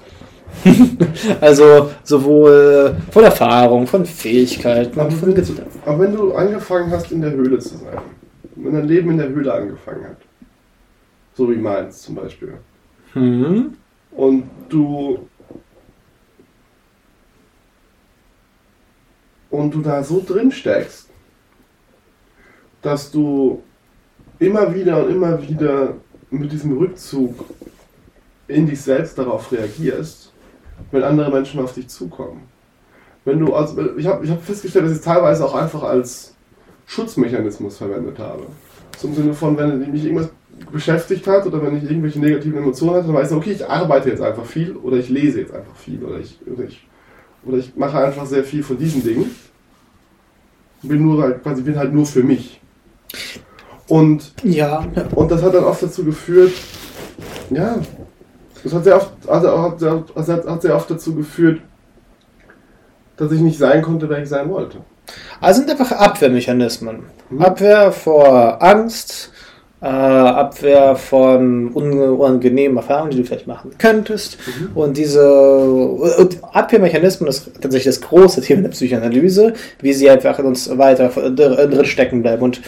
[1.40, 4.98] also sowohl von Erfahrung, von Fähigkeiten.
[4.98, 5.44] Aber, von wenn,
[5.84, 7.98] aber wenn du angefangen hast, in der Höhle zu sein,
[8.56, 10.18] wenn dein Leben in der Höhle angefangen hat,
[11.34, 12.54] so wie meins zum Beispiel,
[13.12, 13.72] hm.
[14.16, 15.18] und du
[19.50, 21.07] und du da so drin steckst,
[22.82, 23.62] dass du
[24.38, 25.94] immer wieder und immer wieder
[26.30, 27.44] mit diesem Rückzug
[28.46, 30.32] in dich selbst darauf reagierst,
[30.90, 32.42] wenn andere Menschen auf dich zukommen.
[33.24, 36.34] Wenn du, also ich habe ich hab festgestellt, dass ich es teilweise auch einfach als
[36.86, 38.46] Schutzmechanismus verwendet habe.
[38.96, 40.30] Zum Sinne von, wenn mich irgendwas
[40.72, 44.08] beschäftigt hat oder wenn ich irgendwelche negativen Emotionen hatte, dann weiß ich, okay, ich arbeite
[44.08, 46.86] jetzt einfach viel oder ich lese jetzt einfach viel oder ich, oder ich,
[47.44, 49.30] oder ich mache einfach sehr viel von diesen Dingen.
[50.82, 52.60] Bin nur halt, quasi bin halt nur für mich.
[53.88, 54.84] Und, ja.
[55.14, 56.52] und das hat dann oft dazu geführt,
[57.50, 57.76] ja,
[58.62, 61.60] das hat sehr oft, also hat, sehr, also hat sehr oft dazu geführt,
[63.16, 64.78] dass ich nicht sein konnte, wer ich sein wollte.
[65.40, 67.04] Also sind einfach Abwehrmechanismen.
[67.30, 67.42] Mhm.
[67.42, 69.32] Abwehr vor Angst,
[69.80, 74.38] äh, Abwehr von unangenehmen Erfahrungen, die du vielleicht machen könntest.
[74.46, 74.76] Mhm.
[74.76, 80.46] Und diese und Abwehrmechanismen ist tatsächlich das große Thema der Psychoanalyse, wie sie einfach in
[80.46, 82.42] uns weiter drin stecken bleiben.
[82.42, 82.60] Und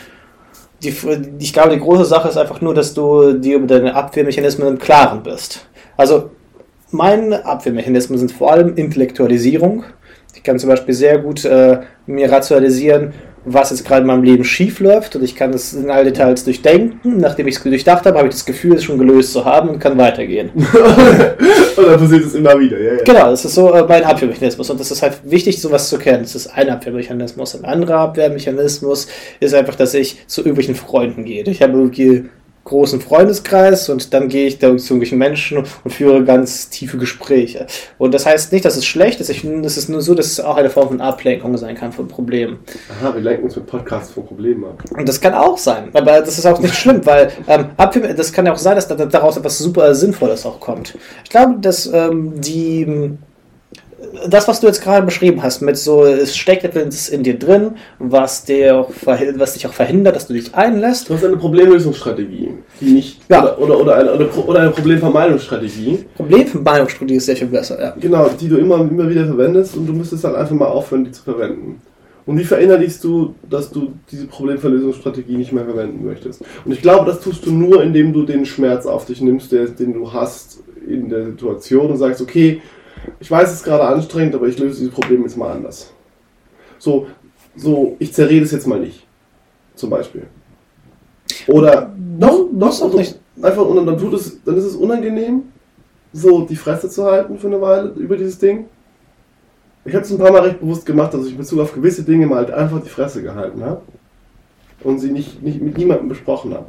[0.83, 0.95] die,
[1.39, 4.79] ich glaube, die große Sache ist einfach nur, dass du dir über deine Abwehrmechanismen im
[4.79, 5.67] Klaren bist.
[5.97, 6.31] Also,
[6.91, 9.85] meine Abwehrmechanismen sind vor allem Intellektualisierung.
[10.35, 13.13] Ich kann zum Beispiel sehr gut äh, mir rationalisieren,
[13.45, 16.45] was jetzt gerade in meinem Leben schief läuft und ich kann es in alle Details
[16.45, 17.19] durchdenken.
[17.19, 19.79] Nachdem ich es durchdacht habe, habe ich das Gefühl, es schon gelöst zu haben und
[19.79, 20.51] kann weitergehen.
[21.77, 23.03] und dann passiert es immer wieder, ja, ja.
[23.03, 26.23] Genau, das ist so äh, mein Abwehrmechanismus und das ist halt wichtig, sowas zu kennen.
[26.23, 27.55] Das ist ein Abwehrmechanismus.
[27.55, 29.09] Ein anderer Abwehrmechanismus
[29.41, 31.45] ist einfach, dass ich zu irgendwelchen Freunden gehe.
[31.45, 32.29] Ich habe irgendwie
[32.71, 37.67] großen Freundeskreis und dann gehe ich da zu irgendwelchen Menschen und führe ganz tiefe Gespräche.
[37.99, 39.29] Und das heißt nicht, dass es schlecht ist.
[39.29, 42.07] Ich es ist nur so, dass es auch eine Form von Ablenkung sein kann von
[42.07, 42.61] Problemen.
[43.01, 44.85] Aha, wir lenken uns mit Podcasts von Problemen ab.
[44.97, 45.91] Und das kann auch sein.
[45.93, 47.67] Aber das ist auch nicht schlimm, weil ähm,
[48.17, 50.97] das kann ja auch sein, dass daraus etwas super Sinnvolles auch kommt.
[51.25, 53.19] Ich glaube, dass ähm, die
[54.29, 57.73] das, was du jetzt gerade beschrieben hast, mit so, es steckt etwas in dir drin,
[57.99, 61.09] was, dir was dich auch verhindert, dass du dich einlässt.
[61.09, 62.51] Du hast eine Problemlösungsstrategie,
[62.81, 63.43] die nicht, ja.
[63.43, 66.05] oder, oder, oder, eine, oder eine Problemvermeidungsstrategie.
[66.17, 67.95] Problemvermeidungsstrategie ist sehr viel besser, ja.
[68.01, 71.13] Genau, die du immer, immer wieder verwendest und du müsstest dann einfach mal aufhören, die
[71.13, 71.81] zu verwenden.
[72.27, 76.43] Und wie verinnerlichst du, dass du diese Problemverlösungsstrategie nicht mehr verwenden möchtest?
[76.65, 79.95] Und ich glaube, das tust du nur, indem du den Schmerz auf dich nimmst, den
[79.95, 82.61] du hast in der Situation und sagst, okay,
[83.19, 85.93] ich weiß, es ist gerade anstrengend, aber ich löse dieses Problem jetzt mal anders.
[86.79, 87.07] So,
[87.57, 89.07] so ich zerrede es jetzt mal nicht.
[89.75, 90.27] Zum Beispiel.
[91.47, 93.19] Oder doch, doch, auch nicht.
[93.41, 95.45] Einfach, und dann tut es, dann ist es unangenehm,
[96.13, 98.67] so die Fresse zu halten für eine Weile über dieses Ding.
[99.85, 102.03] Ich habe es ein paar Mal recht bewusst gemacht, dass ich in Bezug auf gewisse
[102.03, 103.81] Dinge mal halt einfach die Fresse gehalten habe
[104.85, 106.67] und sie nicht, nicht mit niemandem besprochen habe.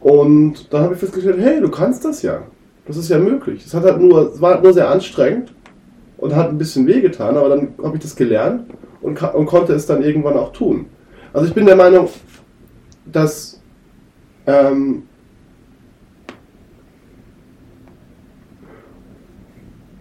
[0.00, 2.42] Und dann habe ich festgestellt, hey, du kannst das ja.
[2.90, 3.64] Das ist ja möglich.
[3.64, 5.54] Es hat halt nur, war nur sehr anstrengend
[6.16, 8.64] und hat ein bisschen wehgetan, aber dann habe ich das gelernt
[9.00, 10.86] und, und konnte es dann irgendwann auch tun.
[11.32, 12.08] Also ich bin der Meinung,
[13.06, 13.60] dass
[14.44, 15.04] ähm,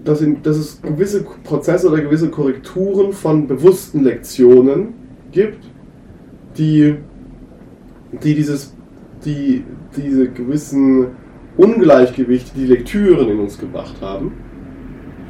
[0.04, 4.96] dass, in, dass es gewisse Prozesse oder gewisse Korrekturen von bewussten Lektionen
[5.32, 5.64] gibt,
[6.58, 6.96] die,
[8.24, 8.74] die dieses,
[9.24, 9.64] die
[9.96, 11.19] diese gewissen
[11.60, 14.32] Ungleichgewichte, die Lektüren in uns gebracht haben.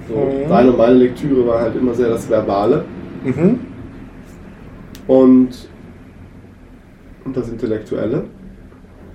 [0.07, 0.47] So, mhm.
[0.47, 2.85] Deine und meine Lektüre war halt immer sehr das Verbale.
[3.23, 3.59] Mhm.
[5.07, 5.49] Und,
[7.25, 8.25] und das Intellektuelle.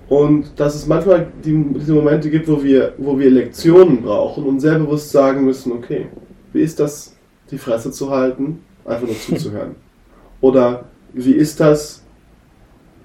[0.09, 4.59] Und dass es manchmal die, diese Momente gibt, wo wir, wo wir Lektionen brauchen und
[4.59, 6.07] sehr bewusst sagen müssen, okay,
[6.53, 7.17] wie ist das,
[7.51, 9.77] die Fresse zu halten, einfach nur zuzuhören?
[10.41, 12.03] Oder wie ist das,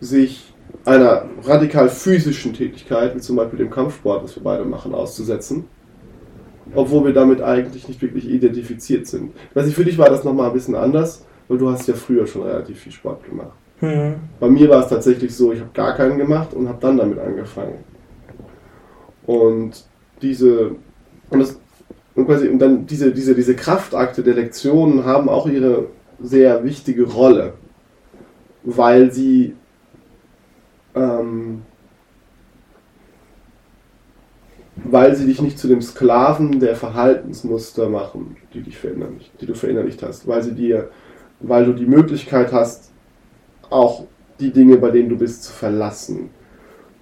[0.02, 0.49] sich
[0.86, 5.66] einer radikal physischen Tätigkeit, wie zum Beispiel dem Kampfsport, was wir beide machen, auszusetzen.
[6.76, 9.32] Obwohl wir damit eigentlich nicht wirklich identifiziert sind.
[9.50, 11.96] Ich weiß nicht, für dich war das nochmal ein bisschen anders, weil du hast ja
[11.96, 13.54] früher schon relativ viel Sport gemacht.
[13.82, 14.16] Mhm.
[14.40, 17.18] Bei mir war es tatsächlich so, ich habe gar keinen gemacht und habe dann damit
[17.20, 17.80] angefangen.
[19.26, 19.86] Und
[20.22, 20.76] diese,
[21.30, 21.60] und, das,
[22.16, 25.88] und, quasi, und dann diese, diese, diese Kraftakte der Lektionen haben auch ihre
[26.22, 27.54] sehr wichtige Rolle,
[28.64, 29.56] weil sie
[31.00, 31.62] ähm,
[34.84, 39.54] weil sie dich nicht zu dem Sklaven der Verhaltensmuster machen, die, dich verinnerlicht, die du
[39.54, 40.90] verinnerlicht hast, weil sie dir,
[41.40, 42.92] weil du die Möglichkeit hast,
[43.70, 44.06] auch
[44.40, 46.30] die Dinge, bei denen du bist, zu verlassen.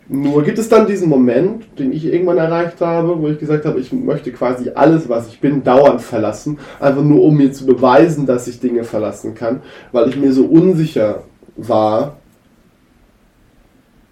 [0.09, 3.79] Nur gibt es dann diesen Moment, den ich irgendwann erreicht habe, wo ich gesagt habe,
[3.79, 8.25] ich möchte quasi alles, was ich bin, dauernd verlassen, einfach nur um mir zu beweisen,
[8.25, 11.23] dass ich Dinge verlassen kann, weil ich mir so unsicher
[11.57, 12.16] war,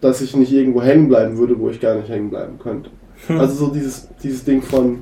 [0.06, 2.90] dass ich nicht irgendwo hängen bleiben würde, wo ich gar nicht hängen bleiben könnte.
[3.28, 3.40] Hm.
[3.40, 5.02] Also so dieses, dieses Ding von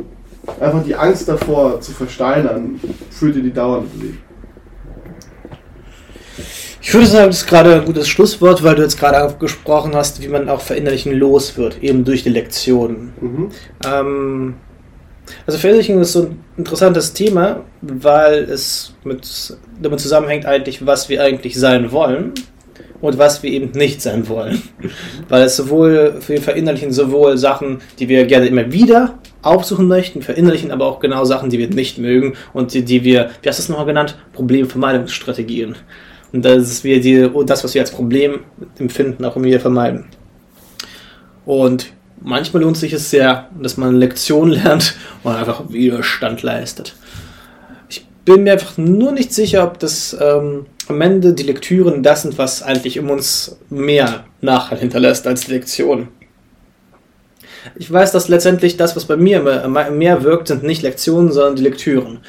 [0.59, 2.79] einfach die Angst davor zu versteinern,
[3.09, 4.17] führt dir die dauernde Bewegung.
[6.81, 10.21] Ich würde sagen, das ist gerade ein gutes Schlusswort, weil du jetzt gerade gesprochen hast,
[10.21, 13.13] wie man auch verinnerlichen los wird, eben durch die Lektionen.
[13.21, 13.49] Mhm.
[13.85, 14.55] Ähm,
[15.47, 21.23] also Verinnerlichen ist so ein interessantes Thema, weil es mit, damit zusammenhängt eigentlich, was wir
[21.23, 22.33] eigentlich sein wollen
[23.03, 24.61] und was wir eben nicht sein wollen.
[25.27, 30.71] Weil es sowohl, wir verinnerlichen sowohl Sachen, die wir gerne immer wieder aufsuchen möchten, verinnerlichen
[30.71, 33.63] aber auch genau Sachen, die wir nicht mögen und die, die wir, wie hast du
[33.63, 34.15] es nochmal genannt?
[34.31, 35.75] Problemvermeidungsstrategien.
[36.31, 38.39] Und das ist wir die, das, was wir als Problem
[38.79, 40.05] empfinden, auch immer wieder vermeiden.
[41.45, 41.91] Und
[42.21, 46.95] manchmal lohnt sich es sehr, dass man eine Lektion lernt und einfach Widerstand leistet.
[47.89, 52.23] Ich bin mir einfach nur nicht sicher, ob das ähm, am Ende die Lektüren das
[52.23, 56.09] sind, was eigentlich in uns mehr Nachhall hinterlässt als Lektion.
[57.75, 59.41] Ich weiß, dass letztendlich das, was bei mir
[59.91, 62.19] mehr wirkt, sind nicht Lektionen, sondern die Lektüren.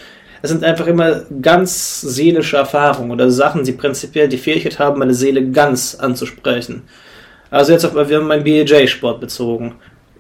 [0.42, 5.14] Es sind einfach immer ganz seelische Erfahrungen oder Sachen, die prinzipiell die Fähigkeit haben, meine
[5.14, 6.82] Seele ganz anzusprechen.
[7.50, 9.76] Also jetzt auf meinen BAJ-Sport bezogen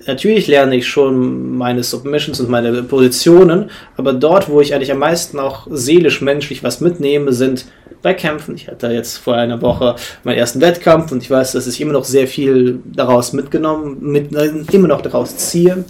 [0.06, 4.98] natürlich lerne ich schon meine Submissions und meine Positionen, aber dort, wo ich eigentlich am
[4.98, 7.66] meisten auch seelisch, menschlich was mitnehme, sind
[8.02, 8.54] bei Kämpfen.
[8.54, 11.92] Ich hatte jetzt vor einer Woche meinen ersten Wettkampf und ich weiß, dass ich immer
[11.92, 14.30] noch sehr viel daraus mitgenommen, mit,
[14.72, 15.84] immer noch daraus ziehe.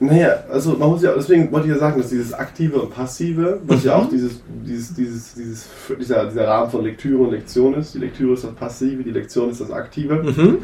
[0.00, 3.60] Naja, also man muss ja, deswegen wollte ich ja sagen, dass dieses Aktive und Passive,
[3.66, 4.04] was ja Mhm.
[4.04, 5.66] auch dieses, dieses, dieses, dieses,
[5.98, 9.50] dieser, dieser Rahmen von Lektüre und Lektion ist, die Lektüre ist das Passive, die Lektion
[9.50, 10.58] ist das Aktive, Mhm.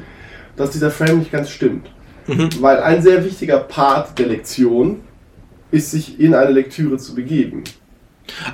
[0.57, 1.89] dass dieser Frame nicht ganz stimmt.
[2.27, 2.49] Mhm.
[2.61, 5.01] Weil ein sehr wichtiger Part der Lektion
[5.71, 7.65] ist, sich in eine Lektüre zu begeben.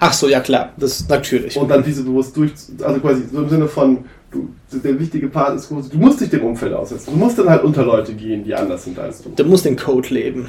[0.00, 1.56] Ach so, ja klar, das natürlich.
[1.56, 2.52] Und dann diese bewusst durch,
[2.82, 3.98] also quasi so im Sinne von,
[4.30, 7.10] du, der wichtige Part ist, du musst dich dem Umfeld aussetzen.
[7.12, 9.30] Du musst dann halt unter Leute gehen, die anders sind als du.
[9.30, 10.48] du musst den Code leben.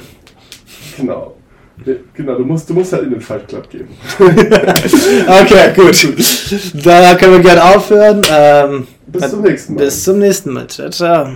[0.96, 1.36] Genau.
[2.14, 3.88] Genau, du musst, du musst halt in den Fight Club gehen.
[4.18, 6.84] Okay, gut.
[6.84, 8.22] Da können wir gerne aufhören.
[8.30, 9.84] Ähm, Bis zum nächsten Mal.
[9.84, 10.66] bis zum nächsten Mal.
[10.68, 11.28] Ciao, ciao.